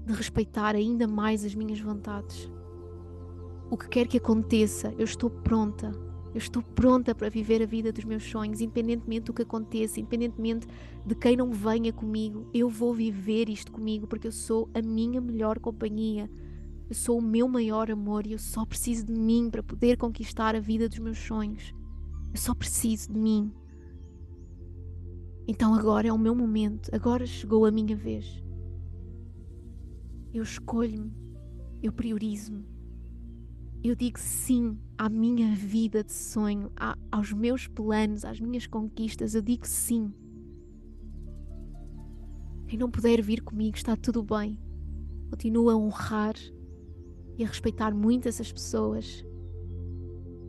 [0.04, 2.50] de respeitar ainda mais as minhas vontades.
[3.70, 5.90] O que quer que aconteça, eu estou pronta.
[6.32, 10.66] Eu estou pronta para viver a vida dos meus sonhos, independentemente do que aconteça, independentemente
[11.04, 12.46] de quem não venha comigo.
[12.52, 16.30] Eu vou viver isto comigo porque eu sou a minha melhor companhia.
[16.89, 20.55] Eu sou o meu maior amor e eu só preciso de mim para poder conquistar
[20.55, 21.74] a vida dos meus sonhos.
[22.32, 23.53] Eu só preciso de mim.
[25.49, 28.43] Então agora é o meu momento, agora chegou a minha vez.
[30.32, 31.12] Eu escolho-me,
[31.82, 32.64] eu priorizo-me.
[33.82, 36.72] Eu digo sim à minha vida de sonho,
[37.11, 39.34] aos meus planos, às minhas conquistas.
[39.34, 40.12] Eu digo sim.
[42.66, 44.59] Quem não puder vir comigo está tudo bem.
[45.30, 46.34] Continuo a honrar
[47.37, 49.24] e a respeitar muito essas pessoas,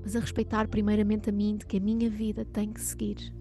[0.01, 3.33] mas a respeitar primeiramente a mim de que a minha vida tem que seguir.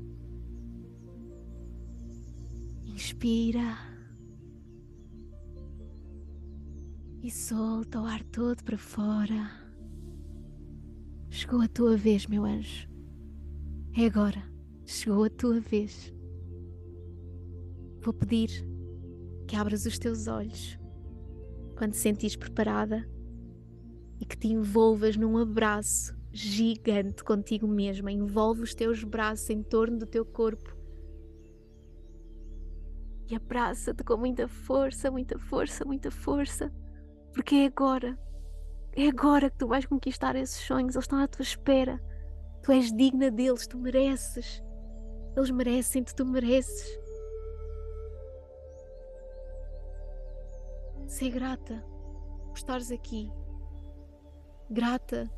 [2.85, 3.77] Inspira
[7.23, 9.51] e solta o ar todo para fora.
[11.31, 12.89] Chegou a tua vez, meu anjo.
[13.97, 14.43] É agora.
[14.85, 16.13] Chegou a tua vez.
[18.01, 18.49] Vou pedir
[19.47, 20.79] que abras os teus olhos
[21.77, 23.07] quando te sentires preparada
[24.21, 28.11] e que te envolvas num abraço gigante contigo mesma.
[28.11, 30.77] Envolve os teus braços em torno do teu corpo
[33.29, 36.73] e abraça-te com muita força, muita força, muita força,
[37.35, 38.17] porque é agora.
[38.95, 42.01] É agora que tu vais conquistar esses sonhos, eles estão à tua espera.
[42.63, 44.63] Tu és digna deles, tu mereces.
[45.37, 46.99] Eles merecem-te, tu mereces.
[51.09, 51.85] Ser grata
[52.47, 53.31] por estares aqui,
[54.71, 55.31] grata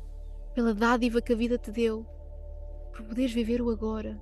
[0.53, 2.05] pela dádiva que a vida te deu,
[2.91, 4.21] por poderes viver o agora,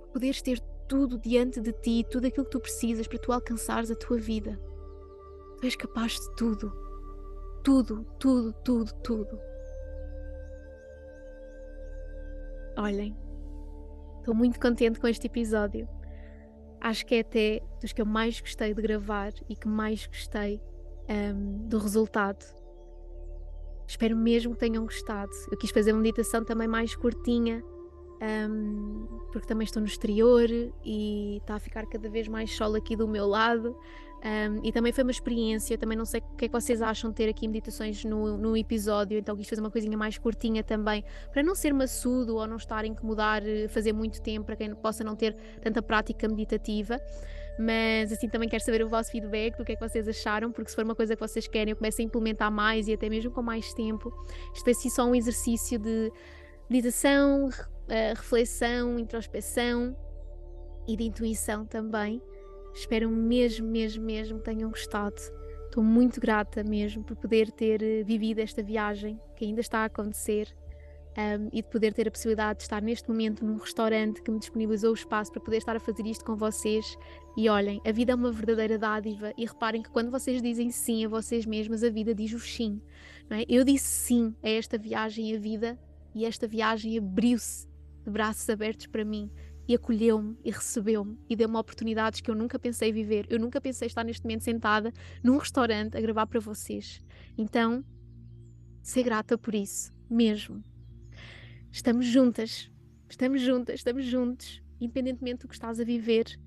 [0.00, 3.90] por poderes ter tudo diante de ti, tudo aquilo que tu precisas para tu alcançares
[3.90, 4.60] a tua vida.
[5.58, 6.72] Tu és capaz de tudo.
[7.62, 9.38] Tudo, tudo, tudo, tudo.
[12.78, 13.14] Olhem,
[14.18, 15.86] estou muito contente com este episódio.
[16.80, 20.62] Acho que é até dos que eu mais gostei de gravar e que mais gostei
[21.08, 22.59] um, do resultado
[23.90, 25.32] Espero mesmo que tenham gostado.
[25.50, 27.60] Eu quis fazer uma meditação também mais curtinha,
[28.48, 30.48] um, porque também estou no exterior
[30.84, 33.76] e está a ficar cada vez mais sol aqui do meu lado.
[34.22, 37.10] Um, e também foi uma experiência, também não sei o que é que vocês acham
[37.10, 41.02] de ter aqui meditações no, no episódio, então quis fazer uma coisinha mais curtinha também,
[41.32, 44.72] para não ser maçudo ou não estar a incomodar, eh, fazer muito tempo para quem
[44.74, 47.00] possa não ter tanta prática meditativa
[47.60, 50.70] mas assim também quero saber o vosso feedback do que é que vocês acharam, porque
[50.70, 53.30] se for uma coisa que vocês querem, eu começo a implementar mais e até mesmo
[53.30, 54.10] com mais tempo.
[54.54, 56.10] Isto é assim só um exercício de
[56.70, 57.50] meditação,
[57.86, 59.94] eh, reflexão, introspeção
[60.88, 62.22] e de intuição também.
[62.72, 65.20] Espero mesmo, mesmo, mesmo que tenham gostado.
[65.66, 69.84] Estou muito grata mesmo por poder ter eh, vivido esta viagem que ainda está a
[69.84, 70.48] acontecer
[71.38, 74.38] um, e de poder ter a possibilidade de estar neste momento num restaurante que me
[74.38, 76.96] disponibilizou o espaço para poder estar a fazer isto com vocês.
[77.36, 81.04] E olhem, a vida é uma verdadeira dádiva e reparem que quando vocês dizem sim
[81.04, 82.80] a vocês mesmas, a vida diz o sim.
[83.30, 83.44] É?
[83.48, 85.78] Eu disse sim a esta viagem, a vida,
[86.14, 87.68] e esta viagem abriu-se
[88.04, 89.30] de braços abertos para mim
[89.68, 93.26] e acolheu-me e recebeu-me e deu-me oportunidades que eu nunca pensei viver.
[93.30, 94.92] Eu nunca pensei estar neste momento sentada
[95.22, 97.00] num restaurante a gravar para vocês.
[97.38, 97.84] Então,
[98.82, 100.64] ser grata por isso, mesmo.
[101.70, 102.70] Estamos juntas,
[103.08, 106.38] estamos juntas, estamos juntos, independentemente do que estás a viver.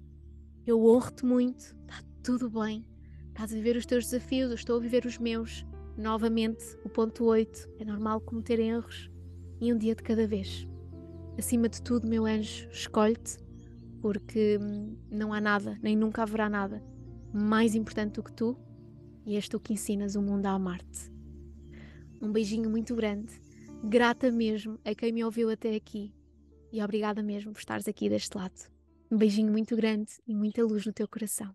[0.66, 2.86] Eu honro-te muito, está tudo bem.
[3.30, 5.66] Estás a viver os teus desafios, eu estou a viver os meus.
[5.98, 9.10] Novamente, o ponto 8, é normal cometer erros
[9.60, 10.68] e um dia de cada vez.
[11.38, 13.38] Acima de tudo, meu anjo, escolhe-te,
[14.02, 16.84] porque hum, não há nada, nem nunca haverá nada
[17.34, 18.56] mais importante do que tu,
[19.26, 21.12] e és tu que ensinas o mundo a amar-te.
[22.22, 23.34] Um beijinho muito grande,
[23.84, 26.14] grata mesmo a quem me ouviu até aqui,
[26.72, 28.72] e obrigada mesmo por estares aqui deste lado.
[29.12, 31.54] Um beijinho muito grande e muita luz no teu coração.